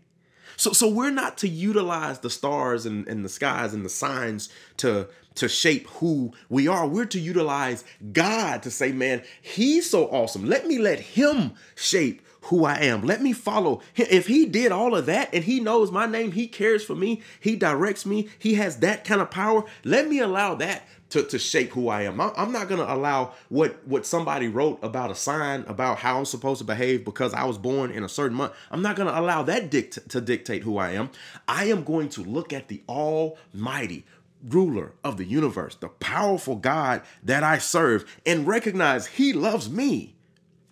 So, 0.55 0.73
so 0.73 0.89
we're 0.89 1.11
not 1.11 1.37
to 1.39 1.47
utilize 1.47 2.19
the 2.19 2.29
stars 2.29 2.85
and, 2.85 3.07
and 3.07 3.23
the 3.23 3.29
skies 3.29 3.73
and 3.73 3.85
the 3.85 3.89
signs 3.89 4.49
to 4.77 5.07
to 5.35 5.47
shape 5.47 5.87
who 5.87 6.33
we 6.49 6.67
are. 6.67 6.87
We're 6.87 7.05
to 7.05 7.19
utilize 7.19 7.83
God 8.11 8.63
to 8.63 8.71
say, 8.71 8.91
man, 8.91 9.21
he's 9.39 9.87
so 9.87 10.07
awesome. 10.07 10.45
Let 10.45 10.65
me 10.65 10.79
let 10.79 10.99
him 10.99 11.53
shape 11.75 12.23
who 12.47 12.65
I 12.65 12.75
am. 12.75 13.01
Let 13.03 13.21
me 13.21 13.33
follow. 13.33 13.81
If 13.95 14.27
he 14.27 14.45
did 14.45 14.71
all 14.71 14.95
of 14.95 15.05
that 15.05 15.29
and 15.33 15.43
he 15.43 15.59
knows 15.59 15.91
my 15.91 16.05
name, 16.05 16.31
he 16.31 16.47
cares 16.47 16.83
for 16.83 16.95
me, 16.95 17.21
he 17.39 17.55
directs 17.55 18.05
me, 18.05 18.29
he 18.39 18.55
has 18.55 18.77
that 18.77 19.03
kind 19.03 19.21
of 19.21 19.29
power. 19.31 19.63
Let 19.83 20.07
me 20.07 20.19
allow 20.19 20.55
that 20.55 20.87
to, 21.09 21.23
to 21.23 21.39
shape 21.39 21.71
who 21.71 21.89
I 21.89 22.03
am. 22.03 22.19
I'm 22.19 22.51
not 22.51 22.67
going 22.67 22.79
to 22.79 22.93
allow 22.93 23.33
what 23.49 23.85
what 23.87 24.05
somebody 24.05 24.47
wrote 24.47 24.79
about 24.81 25.11
a 25.11 25.15
sign 25.15 25.63
about 25.67 25.99
how 25.99 26.17
I'm 26.17 26.25
supposed 26.25 26.59
to 26.59 26.65
behave 26.65 27.05
because 27.05 27.33
I 27.33 27.45
was 27.45 27.57
born 27.57 27.91
in 27.91 28.03
a 28.03 28.09
certain 28.09 28.37
month. 28.37 28.53
I'm 28.71 28.81
not 28.81 28.95
going 28.95 29.07
to 29.07 29.19
allow 29.19 29.43
that 29.43 29.69
dict- 29.69 30.09
to 30.09 30.21
dictate 30.21 30.63
who 30.63 30.77
I 30.77 30.91
am. 30.91 31.09
I 31.47 31.65
am 31.65 31.83
going 31.83 32.09
to 32.09 32.23
look 32.23 32.51
at 32.51 32.67
the 32.67 32.81
almighty 32.89 34.05
ruler 34.47 34.93
of 35.03 35.17
the 35.17 35.25
universe, 35.25 35.75
the 35.75 35.89
powerful 35.89 36.55
God 36.55 37.01
that 37.23 37.43
I 37.43 37.57
serve 37.57 38.05
and 38.25 38.47
recognize 38.47 39.07
he 39.07 39.33
loves 39.33 39.69
me. 39.69 40.16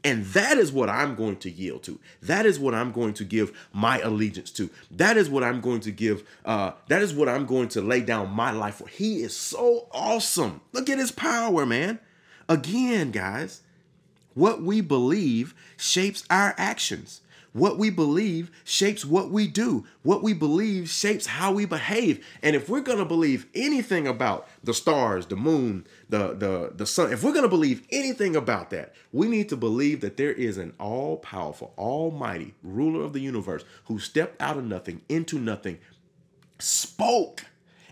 And 0.06 0.24
that 0.26 0.60
is 0.60 0.72
what 0.72 0.88
I'm 0.88 1.16
going 1.16 1.38
to 1.38 1.50
yield 1.50 1.82
to. 1.84 2.00
That 2.22 2.46
is 2.46 2.60
what 2.60 2.76
I'm 2.76 2.92
going 2.92 3.16
to 3.16 3.24
give 3.24 3.52
my 3.74 3.98
allegiance 4.02 4.52
to. 4.52 4.70
That 4.92 5.18
is 5.18 5.32
what 5.32 5.44
I'm 5.44 5.62
going 5.62 5.80
to 5.80 5.92
give. 5.92 6.24
Uh, 6.46 6.74
that 6.90 7.02
is 7.02 7.12
what 7.12 7.28
I'm 7.28 7.48
going 7.48 7.70
to 7.70 7.82
lay 7.82 8.02
down 8.02 8.30
my 8.30 8.52
life 8.52 8.76
for. 8.76 8.88
He 8.88 9.24
is 9.24 9.36
so 9.36 9.88
awesome. 9.92 10.62
Look 10.74 10.92
at 10.92 11.00
his 11.00 11.12
power, 11.12 11.66
man. 11.66 12.00
Again, 12.48 13.10
guys, 13.10 13.62
what 14.36 14.62
we 14.62 14.80
believe 14.80 15.56
shapes 15.76 16.24
our 16.30 16.54
actions. 16.56 17.22
What 17.56 17.78
we 17.78 17.90
believe 17.90 18.52
shapes 18.66 19.06
what 19.06 19.32
we 19.32 19.48
do. 19.48 19.86
What 20.04 20.22
we 20.22 20.34
believe 20.34 20.90
shapes 20.90 21.26
how 21.26 21.54
we 21.54 21.64
behave. 21.64 22.22
And 22.44 22.54
if 22.54 22.68
we're 22.68 22.82
going 22.82 22.98
to 22.98 23.06
believe 23.06 23.46
anything 23.56 24.06
about 24.06 24.50
the 24.62 24.74
stars, 24.74 25.28
the 25.28 25.38
moon, 25.38 25.88
the 26.10 26.34
the 26.34 26.74
the 26.76 26.86
sun, 26.86 27.14
if 27.14 27.24
we're 27.24 27.32
going 27.32 27.44
to 27.44 27.48
believe 27.48 27.88
anything 27.94 28.36
about 28.36 28.72
that, 28.72 28.94
we 29.14 29.30
need 29.30 29.48
to 29.48 29.56
believe 29.56 30.02
that 30.02 30.18
there 30.18 30.34
is 30.34 30.58
an 30.58 30.74
all-powerful, 30.82 31.74
almighty 31.78 32.56
ruler 32.62 33.06
of 33.06 33.14
the 33.14 33.22
universe 33.22 33.64
who 33.86 34.00
stepped 34.00 34.42
out 34.42 34.58
of 34.58 34.66
nothing 34.66 35.04
into 35.08 35.40
nothing, 35.40 35.78
spoke 36.60 37.46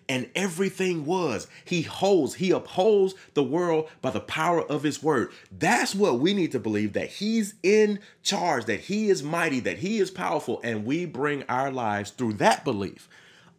and 0.09 0.29
everything 0.35 1.05
was. 1.05 1.47
He 1.65 1.83
holds, 1.83 2.35
he 2.35 2.51
upholds 2.51 3.15
the 3.33 3.43
world 3.43 3.89
by 4.01 4.11
the 4.11 4.19
power 4.19 4.61
of 4.61 4.83
his 4.83 5.01
word. 5.01 5.31
That's 5.51 5.95
what 5.95 6.19
we 6.19 6.33
need 6.33 6.51
to 6.51 6.59
believe 6.59 6.93
that 6.93 7.09
he's 7.09 7.55
in 7.63 7.99
charge, 8.21 8.65
that 8.65 8.81
he 8.81 9.09
is 9.09 9.23
mighty, 9.23 9.59
that 9.61 9.79
he 9.79 9.99
is 9.99 10.11
powerful, 10.11 10.59
and 10.63 10.85
we 10.85 11.05
bring 11.05 11.43
our 11.43 11.71
lives 11.71 12.11
through 12.11 12.33
that 12.33 12.63
belief 12.63 13.07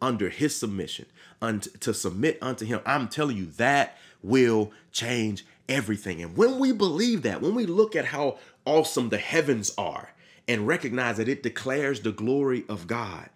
under 0.01 0.29
his 0.29 0.55
submission, 0.55 1.05
unto, 1.41 1.69
to 1.79 1.93
submit 1.93 2.37
unto 2.41 2.65
him. 2.65 2.79
I'm 2.85 3.07
telling 3.07 3.37
you, 3.37 3.45
that 3.57 3.97
will 4.21 4.71
change 4.91 5.45
everything. 5.67 6.21
And 6.21 6.37
when 6.37 6.59
we 6.59 6.71
believe 6.71 7.23
that, 7.23 7.41
when 7.41 7.55
we 7.55 7.65
look 7.65 7.95
at 7.95 8.05
how 8.05 8.37
awesome 8.65 9.09
the 9.09 9.17
heavens 9.17 9.73
are 9.77 10.11
and 10.47 10.67
recognize 10.67 11.17
that 11.17 11.29
it 11.29 11.43
declares 11.43 12.01
the 12.01 12.11
glory 12.11 12.65
of 12.69 12.87
God, 12.87 13.29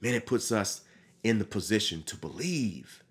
man, 0.00 0.14
it 0.14 0.26
puts 0.26 0.50
us 0.50 0.82
in 1.26 1.38
the 1.38 1.44
position 1.44 2.02
to 2.04 2.16
believe 2.16 3.02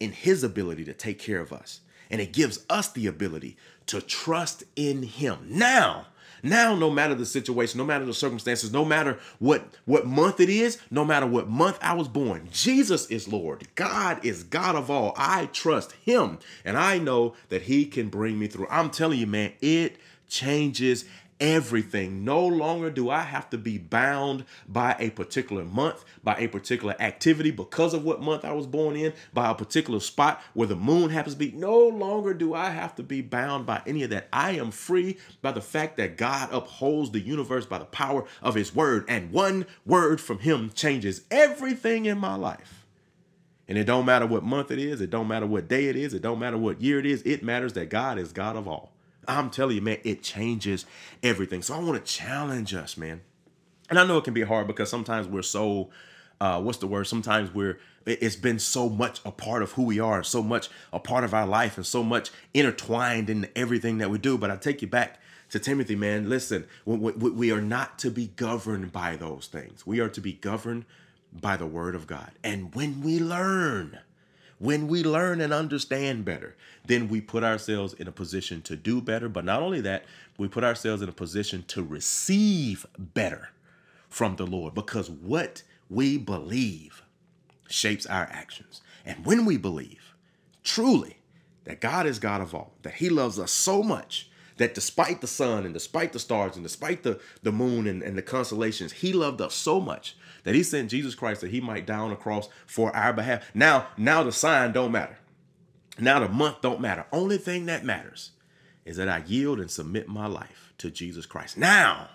in 0.00 0.12
his 0.12 0.42
ability 0.42 0.84
to 0.86 0.94
take 0.94 1.18
care 1.18 1.40
of 1.40 1.52
us. 1.52 1.80
And 2.10 2.20
it 2.20 2.32
gives 2.32 2.64
us 2.70 2.90
the 2.90 3.06
ability 3.06 3.58
to 3.86 4.00
trust 4.00 4.64
in 4.74 5.02
him. 5.02 5.38
Now, 5.50 6.06
now 6.42 6.74
no 6.74 6.90
matter 6.90 7.14
the 7.14 7.26
situation, 7.26 7.76
no 7.76 7.84
matter 7.84 8.06
the 8.06 8.14
circumstances, 8.14 8.72
no 8.72 8.84
matter 8.84 9.18
what 9.38 9.74
what 9.84 10.06
month 10.06 10.40
it 10.40 10.48
is, 10.48 10.78
no 10.90 11.04
matter 11.04 11.26
what 11.26 11.48
month 11.48 11.78
I 11.82 11.92
was 11.92 12.08
born, 12.08 12.48
Jesus 12.50 13.06
is 13.10 13.30
Lord. 13.30 13.68
God 13.74 14.24
is 14.24 14.44
God 14.44 14.74
of 14.74 14.90
all. 14.90 15.12
I 15.16 15.46
trust 15.46 15.92
him 15.92 16.38
and 16.64 16.78
I 16.78 16.98
know 16.98 17.34
that 17.50 17.62
he 17.62 17.84
can 17.84 18.08
bring 18.08 18.38
me 18.38 18.46
through. 18.46 18.68
I'm 18.70 18.88
telling 18.88 19.18
you, 19.18 19.26
man, 19.26 19.52
it 19.60 19.96
changes 20.28 21.04
everything. 21.40 22.24
No 22.24 22.46
longer 22.46 22.90
do 22.90 23.10
I 23.10 23.20
have 23.20 23.50
to 23.50 23.58
be 23.58 23.78
bound 23.78 24.44
by 24.68 24.96
a 24.98 25.10
particular 25.10 25.64
month, 25.64 26.04
by 26.22 26.36
a 26.36 26.48
particular 26.48 26.94
activity 27.00 27.50
because 27.50 27.94
of 27.94 28.04
what 28.04 28.20
month 28.20 28.44
I 28.44 28.52
was 28.52 28.66
born 28.66 28.96
in, 28.96 29.12
by 29.32 29.50
a 29.50 29.54
particular 29.54 30.00
spot 30.00 30.42
where 30.54 30.68
the 30.68 30.76
moon 30.76 31.10
happens 31.10 31.34
to 31.34 31.38
be. 31.38 31.52
No 31.52 31.78
longer 31.78 32.34
do 32.34 32.54
I 32.54 32.70
have 32.70 32.94
to 32.96 33.02
be 33.02 33.20
bound 33.20 33.66
by 33.66 33.82
any 33.86 34.02
of 34.02 34.10
that. 34.10 34.28
I 34.32 34.52
am 34.52 34.70
free 34.70 35.18
by 35.42 35.52
the 35.52 35.60
fact 35.60 35.96
that 35.96 36.16
God 36.16 36.48
upholds 36.52 37.10
the 37.10 37.20
universe 37.20 37.66
by 37.66 37.78
the 37.78 37.84
power 37.84 38.24
of 38.42 38.54
his 38.54 38.74
word, 38.74 39.04
and 39.08 39.32
one 39.32 39.66
word 39.86 40.20
from 40.20 40.40
him 40.40 40.70
changes 40.74 41.22
everything 41.30 42.06
in 42.06 42.18
my 42.18 42.34
life. 42.34 42.86
And 43.68 43.76
it 43.76 43.84
don't 43.84 44.06
matter 44.06 44.26
what 44.26 44.42
month 44.42 44.70
it 44.70 44.78
is, 44.78 45.00
it 45.00 45.10
don't 45.10 45.28
matter 45.28 45.46
what 45.46 45.68
day 45.68 45.88
it 45.88 45.96
is, 45.96 46.14
it 46.14 46.22
don't 46.22 46.38
matter 46.38 46.56
what 46.56 46.80
year 46.80 46.98
it 46.98 47.06
is, 47.06 47.22
it 47.22 47.42
matters 47.42 47.74
that 47.74 47.90
God 47.90 48.18
is 48.18 48.32
God 48.32 48.56
of 48.56 48.66
all. 48.66 48.92
I'm 49.28 49.50
telling 49.50 49.76
you, 49.76 49.82
man, 49.82 49.98
it 50.04 50.22
changes 50.22 50.86
everything. 51.22 51.62
So 51.62 51.74
I 51.74 51.78
want 51.78 52.04
to 52.04 52.12
challenge 52.12 52.74
us, 52.74 52.96
man. 52.96 53.20
And 53.90 53.98
I 53.98 54.06
know 54.06 54.18
it 54.18 54.24
can 54.24 54.34
be 54.34 54.42
hard 54.42 54.66
because 54.66 54.90
sometimes 54.90 55.26
we're 55.26 55.42
so 55.42 55.90
uh, 56.40 56.60
what's 56.60 56.78
the 56.78 56.86
word? 56.86 57.04
Sometimes 57.04 57.52
we're 57.52 57.78
it's 58.06 58.36
been 58.36 58.58
so 58.58 58.88
much 58.88 59.20
a 59.24 59.30
part 59.30 59.62
of 59.62 59.72
who 59.72 59.82
we 59.82 60.00
are, 60.00 60.22
so 60.22 60.42
much 60.42 60.68
a 60.92 60.98
part 60.98 61.24
of 61.24 61.34
our 61.34 61.46
life, 61.46 61.76
and 61.76 61.84
so 61.84 62.02
much 62.02 62.30
intertwined 62.54 63.28
in 63.28 63.48
everything 63.54 63.98
that 63.98 64.08
we 64.08 64.18
do. 64.18 64.38
But 64.38 64.50
I 64.50 64.56
take 64.56 64.80
you 64.80 64.88
back 64.88 65.20
to 65.50 65.58
Timothy, 65.58 65.96
man. 65.96 66.28
Listen, 66.28 66.66
we, 66.86 67.50
are 67.50 67.60
not 67.60 67.98
to 68.00 68.10
be 68.10 68.28
governed 68.28 68.92
by 68.92 69.16
those 69.16 69.46
things. 69.46 69.86
We 69.86 70.00
are 70.00 70.08
to 70.08 70.20
be 70.20 70.32
governed 70.32 70.84
by 71.32 71.56
the 71.56 71.66
Word 71.66 71.94
of 71.94 72.06
God. 72.06 72.30
And 72.42 72.74
when 72.74 73.02
we 73.02 73.18
learn, 73.18 73.98
when 74.58 74.88
we 74.88 75.04
learn 75.04 75.40
and 75.40 75.52
understand 75.52 76.24
better, 76.24 76.56
then 76.84 77.08
we 77.08 77.20
put 77.20 77.44
ourselves 77.44 77.94
in 77.94 78.08
a 78.08 78.12
position 78.12 78.62
to 78.62 78.76
do 78.76 79.00
better. 79.00 79.28
But 79.28 79.44
not 79.44 79.62
only 79.62 79.80
that, 79.82 80.04
we 80.36 80.48
put 80.48 80.64
ourselves 80.64 81.02
in 81.02 81.08
a 81.08 81.12
position 81.12 81.64
to 81.68 81.82
receive 81.82 82.86
better 82.98 83.50
from 84.08 84.36
the 84.36 84.46
Lord 84.46 84.74
because 84.74 85.10
what 85.10 85.62
we 85.88 86.18
believe 86.18 87.02
shapes 87.68 88.06
our 88.06 88.28
actions. 88.30 88.80
And 89.04 89.24
when 89.24 89.44
we 89.44 89.56
believe 89.56 90.14
truly 90.64 91.18
that 91.64 91.80
God 91.80 92.06
is 92.06 92.18
God 92.18 92.40
of 92.40 92.54
all, 92.54 92.74
that 92.82 92.94
He 92.94 93.08
loves 93.08 93.38
us 93.38 93.52
so 93.52 93.82
much 93.82 94.30
that 94.56 94.74
despite 94.74 95.20
the 95.20 95.26
sun 95.26 95.64
and 95.64 95.72
despite 95.72 96.12
the 96.12 96.18
stars 96.18 96.56
and 96.56 96.64
despite 96.64 97.04
the, 97.04 97.20
the 97.42 97.52
moon 97.52 97.86
and, 97.86 98.02
and 98.02 98.18
the 98.18 98.22
constellations, 98.22 98.92
He 98.92 99.12
loved 99.12 99.40
us 99.40 99.54
so 99.54 99.80
much 99.80 100.16
that 100.44 100.54
he 100.54 100.62
sent 100.62 100.90
Jesus 100.90 101.14
Christ 101.14 101.40
that 101.40 101.50
he 101.50 101.60
might 101.60 101.86
die 101.86 101.98
on 101.98 102.10
the 102.10 102.16
cross 102.16 102.48
for 102.66 102.94
our 102.94 103.12
behalf. 103.12 103.44
Now, 103.54 103.88
now 103.96 104.22
the 104.22 104.32
sign 104.32 104.72
don't 104.72 104.92
matter. 104.92 105.18
Now 105.98 106.20
the 106.20 106.28
month 106.28 106.60
don't 106.60 106.80
matter. 106.80 107.06
Only 107.12 107.38
thing 107.38 107.66
that 107.66 107.84
matters 107.84 108.32
is 108.84 108.96
that 108.96 109.08
I 109.08 109.22
yield 109.26 109.60
and 109.60 109.70
submit 109.70 110.08
my 110.08 110.26
life 110.26 110.72
to 110.78 110.90
Jesus 110.90 111.26
Christ. 111.26 111.58
Now, 111.58 112.08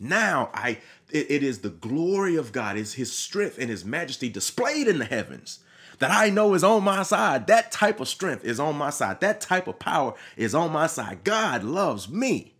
now 0.00 0.50
I 0.52 0.78
it, 1.10 1.30
it 1.30 1.42
is 1.42 1.60
the 1.60 1.70
glory 1.70 2.36
of 2.36 2.52
God, 2.52 2.76
is 2.76 2.94
his 2.94 3.12
strength 3.12 3.58
and 3.58 3.70
his 3.70 3.84
majesty 3.84 4.28
displayed 4.28 4.88
in 4.88 4.98
the 4.98 5.04
heavens 5.04 5.60
that 5.98 6.10
I 6.10 6.30
know 6.30 6.54
is 6.54 6.64
on 6.64 6.84
my 6.84 7.02
side. 7.02 7.46
That 7.46 7.72
type 7.72 8.00
of 8.00 8.08
strength 8.08 8.44
is 8.44 8.60
on 8.60 8.76
my 8.76 8.90
side. 8.90 9.20
That 9.20 9.40
type 9.40 9.66
of 9.66 9.78
power 9.78 10.14
is 10.36 10.54
on 10.54 10.72
my 10.72 10.86
side. 10.86 11.24
God 11.24 11.64
loves 11.64 12.08
me. 12.08 12.54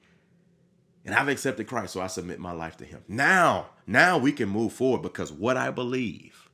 And 1.05 1.15
I've 1.15 1.29
accepted 1.29 1.67
Christ, 1.67 1.93
so 1.93 2.01
I 2.01 2.09
submit 2.09 2.39
my 2.39 2.53
life 2.53 2.77
to 2.79 2.85
him. 2.85 3.03
Now, 3.09 3.69
now 3.89 4.19
we 4.19 4.33
can 4.33 4.51
move 4.51 4.75
forward 4.75 5.03
because 5.03 5.33
what 5.33 5.57
I 5.57 5.71
believe 5.71 6.49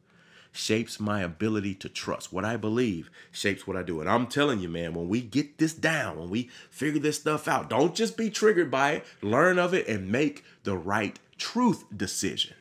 shapes 0.53 1.01
my 1.01 1.21
ability 1.21 1.75
to 1.75 1.89
trust. 1.89 2.33
What 2.33 2.45
I 2.45 2.57
believe 2.57 3.11
shapes 3.33 3.67
what 3.67 3.77
I 3.77 3.83
do. 3.83 4.01
And 4.01 4.09
I'm 4.09 4.29
telling 4.29 4.61
you, 4.61 4.69
man, 4.69 4.95
when 4.95 5.09
we 5.09 5.21
get 5.21 5.59
this 5.59 5.75
down, 5.75 6.17
when 6.17 6.31
we 6.31 6.49
figure 6.71 7.01
this 7.01 7.19
stuff 7.19 7.49
out, 7.49 7.69
don't 7.69 7.95
just 7.95 8.17
be 8.17 8.31
triggered 8.31 8.71
by 8.71 8.93
it, 8.93 9.05
learn 9.21 9.59
of 9.59 9.75
it, 9.75 9.89
and 9.89 10.13
make 10.13 10.45
the 10.63 10.77
right 10.77 11.19
truth 11.37 11.85
decision. 11.95 12.55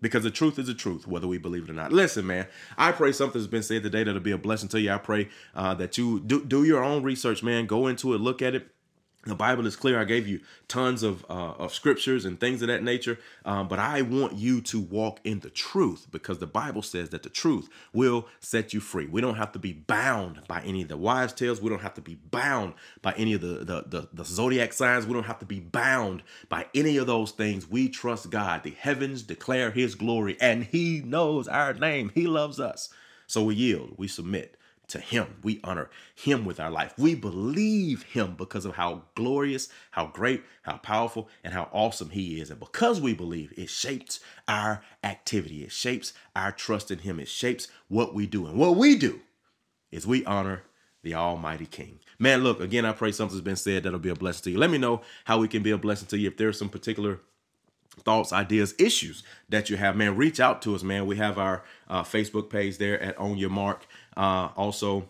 Because 0.00 0.24
the 0.24 0.30
truth 0.30 0.58
is 0.58 0.66
the 0.66 0.74
truth, 0.74 1.06
whether 1.06 1.28
we 1.28 1.38
believe 1.38 1.64
it 1.64 1.70
or 1.70 1.74
not. 1.74 1.92
Listen, 1.92 2.26
man, 2.26 2.46
I 2.76 2.92
pray 2.92 3.12
something's 3.12 3.46
been 3.46 3.62
said 3.62 3.84
today 3.84 4.02
that'll 4.02 4.20
be 4.20 4.32
a 4.32 4.38
blessing 4.38 4.68
to 4.70 4.80
you. 4.80 4.90
I 4.90 4.98
pray 4.98 5.28
uh, 5.54 5.74
that 5.74 5.96
you 5.96 6.20
do, 6.20 6.44
do 6.44 6.64
your 6.64 6.82
own 6.82 7.02
research, 7.02 7.42
man. 7.42 7.66
Go 7.66 7.86
into 7.86 8.12
it, 8.12 8.20
look 8.20 8.42
at 8.42 8.54
it, 8.54 8.68
the 9.26 9.34
Bible 9.34 9.66
is 9.66 9.76
clear. 9.76 10.00
I 10.00 10.04
gave 10.04 10.26
you 10.26 10.40
tons 10.68 11.02
of 11.02 11.24
uh, 11.28 11.54
of 11.58 11.74
scriptures 11.74 12.24
and 12.24 12.38
things 12.38 12.62
of 12.62 12.68
that 12.68 12.82
nature, 12.82 13.18
um, 13.44 13.68
but 13.68 13.78
I 13.78 14.02
want 14.02 14.34
you 14.34 14.60
to 14.62 14.80
walk 14.80 15.20
in 15.24 15.40
the 15.40 15.50
truth 15.50 16.06
because 16.10 16.38
the 16.38 16.46
Bible 16.46 16.82
says 16.82 17.10
that 17.10 17.22
the 17.22 17.28
truth 17.28 17.68
will 17.92 18.26
set 18.40 18.72
you 18.72 18.80
free. 18.80 19.06
We 19.06 19.20
don't 19.20 19.36
have 19.36 19.52
to 19.52 19.58
be 19.58 19.72
bound 19.72 20.42
by 20.48 20.62
any 20.62 20.82
of 20.82 20.88
the 20.88 20.96
wives' 20.96 21.32
tales. 21.32 21.60
We 21.60 21.70
don't 21.70 21.82
have 21.82 21.94
to 21.94 22.00
be 22.00 22.14
bound 22.14 22.74
by 23.02 23.12
any 23.14 23.34
of 23.34 23.40
the, 23.40 23.64
the 23.64 23.84
the 23.86 24.08
the 24.12 24.24
zodiac 24.24 24.72
signs. 24.72 25.06
We 25.06 25.14
don't 25.14 25.26
have 25.26 25.40
to 25.40 25.46
be 25.46 25.60
bound 25.60 26.22
by 26.48 26.66
any 26.74 26.96
of 26.96 27.06
those 27.06 27.32
things. 27.32 27.68
We 27.68 27.88
trust 27.88 28.30
God. 28.30 28.62
The 28.62 28.76
heavens 28.78 29.22
declare 29.22 29.70
His 29.70 29.94
glory, 29.94 30.36
and 30.40 30.64
He 30.64 31.02
knows 31.04 31.48
our 31.48 31.74
name. 31.74 32.12
He 32.14 32.26
loves 32.26 32.60
us, 32.60 32.90
so 33.26 33.44
we 33.44 33.54
yield. 33.56 33.94
We 33.96 34.08
submit 34.08 34.56
to 34.88 34.98
him. 35.00 35.36
We 35.42 35.60
honor 35.64 35.90
him 36.14 36.44
with 36.44 36.60
our 36.60 36.70
life. 36.70 36.94
We 36.96 37.14
believe 37.14 38.04
him 38.04 38.34
because 38.36 38.64
of 38.64 38.76
how 38.76 39.04
glorious, 39.14 39.68
how 39.90 40.06
great, 40.06 40.44
how 40.62 40.78
powerful, 40.78 41.28
and 41.42 41.52
how 41.52 41.68
awesome 41.72 42.10
he 42.10 42.40
is. 42.40 42.50
And 42.50 42.60
because 42.60 43.00
we 43.00 43.14
believe, 43.14 43.52
it 43.56 43.70
shapes 43.70 44.20
our 44.46 44.82
activity. 45.02 45.62
It 45.62 45.72
shapes 45.72 46.12
our 46.34 46.52
trust 46.52 46.90
in 46.90 47.00
him. 47.00 47.18
It 47.18 47.28
shapes 47.28 47.68
what 47.88 48.14
we 48.14 48.26
do. 48.26 48.46
And 48.46 48.58
what 48.58 48.76
we 48.76 48.96
do 48.96 49.20
is 49.90 50.06
we 50.06 50.24
honor 50.24 50.62
the 51.02 51.14
Almighty 51.14 51.66
King. 51.66 52.00
Man, 52.18 52.42
look, 52.42 52.60
again, 52.60 52.84
I 52.84 52.92
pray 52.92 53.12
something's 53.12 53.40
been 53.40 53.56
said 53.56 53.82
that'll 53.82 53.98
be 53.98 54.08
a 54.08 54.14
blessing 54.14 54.44
to 54.44 54.50
you. 54.50 54.58
Let 54.58 54.70
me 54.70 54.78
know 54.78 55.02
how 55.24 55.38
we 55.38 55.48
can 55.48 55.62
be 55.62 55.70
a 55.70 55.78
blessing 55.78 56.08
to 56.08 56.18
you. 56.18 56.28
If 56.28 56.36
there's 56.36 56.58
some 56.58 56.68
particular 56.68 57.20
thoughts, 58.00 58.32
ideas, 58.32 58.74
issues 58.78 59.22
that 59.48 59.70
you 59.70 59.76
have, 59.76 59.96
man, 59.96 60.16
reach 60.16 60.40
out 60.40 60.62
to 60.62 60.74
us, 60.74 60.82
man. 60.82 61.06
We 61.06 61.16
have 61.16 61.38
our 61.38 61.62
uh, 61.88 62.02
Facebook 62.02 62.50
page 62.50 62.78
there 62.78 63.00
at 63.00 63.16
On 63.18 63.36
Your 63.36 63.50
Mark. 63.50 63.86
Uh, 64.16 64.48
also, 64.56 65.08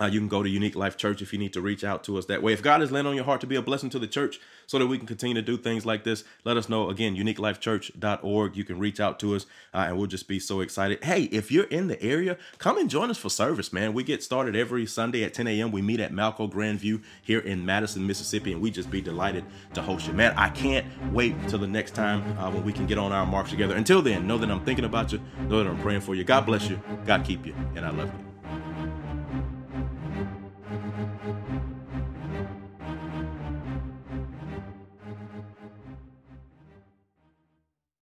uh, 0.00 0.06
you 0.06 0.18
can 0.18 0.28
go 0.28 0.42
to 0.42 0.48
Unique 0.48 0.74
Life 0.74 0.96
Church 0.96 1.22
if 1.22 1.32
you 1.32 1.38
need 1.38 1.52
to 1.52 1.60
reach 1.60 1.84
out 1.84 2.02
to 2.04 2.18
us 2.18 2.26
that 2.26 2.42
way. 2.42 2.52
If 2.52 2.62
God 2.62 2.80
has 2.80 2.90
landed 2.90 3.10
on 3.10 3.16
your 3.16 3.24
heart 3.24 3.40
to 3.42 3.46
be 3.46 3.56
a 3.56 3.62
blessing 3.62 3.90
to 3.90 3.98
the 3.98 4.06
church 4.06 4.40
so 4.66 4.78
that 4.78 4.86
we 4.86 4.98
can 4.98 5.06
continue 5.06 5.34
to 5.34 5.42
do 5.42 5.56
things 5.56 5.86
like 5.86 6.02
this, 6.04 6.24
let 6.44 6.56
us 6.56 6.68
know. 6.68 6.90
Again, 6.90 7.14
uniquelifechurch.org. 7.16 8.56
You 8.56 8.64
can 8.64 8.78
reach 8.78 8.98
out 8.98 9.20
to 9.20 9.36
us 9.36 9.46
uh, 9.72 9.84
and 9.88 9.96
we'll 9.96 10.08
just 10.08 10.26
be 10.26 10.40
so 10.40 10.60
excited. 10.60 11.04
Hey, 11.04 11.24
if 11.24 11.52
you're 11.52 11.64
in 11.64 11.86
the 11.86 12.02
area, 12.02 12.36
come 12.58 12.76
and 12.78 12.90
join 12.90 13.10
us 13.10 13.18
for 13.18 13.28
service, 13.28 13.72
man. 13.72 13.92
We 13.92 14.02
get 14.02 14.22
started 14.22 14.56
every 14.56 14.86
Sunday 14.86 15.22
at 15.22 15.32
10 15.32 15.46
a.m. 15.46 15.70
We 15.70 15.82
meet 15.82 16.00
at 16.00 16.12
Malco 16.12 16.50
Grandview 16.50 17.02
here 17.22 17.40
in 17.40 17.64
Madison, 17.64 18.06
Mississippi, 18.06 18.52
and 18.52 18.60
we 18.60 18.70
just 18.70 18.90
be 18.90 19.00
delighted 19.00 19.44
to 19.74 19.82
host 19.82 20.08
you. 20.08 20.12
Man, 20.12 20.34
I 20.36 20.48
can't 20.48 20.86
wait 21.12 21.34
until 21.34 21.60
the 21.60 21.66
next 21.68 21.94
time 21.94 22.36
uh, 22.38 22.50
when 22.50 22.64
we 22.64 22.72
can 22.72 22.86
get 22.86 22.98
on 22.98 23.12
our 23.12 23.26
marks 23.26 23.50
together. 23.50 23.76
Until 23.76 24.02
then, 24.02 24.26
know 24.26 24.38
that 24.38 24.50
I'm 24.50 24.64
thinking 24.64 24.84
about 24.84 25.12
you, 25.12 25.20
know 25.48 25.62
that 25.62 25.70
I'm 25.70 25.78
praying 25.78 26.00
for 26.00 26.14
you. 26.14 26.24
God 26.24 26.46
bless 26.46 26.68
you, 26.68 26.80
God 27.06 27.24
keep 27.24 27.46
you, 27.46 27.54
and 27.76 27.84
I 27.84 27.90
love 27.90 28.12
you. 28.12 28.33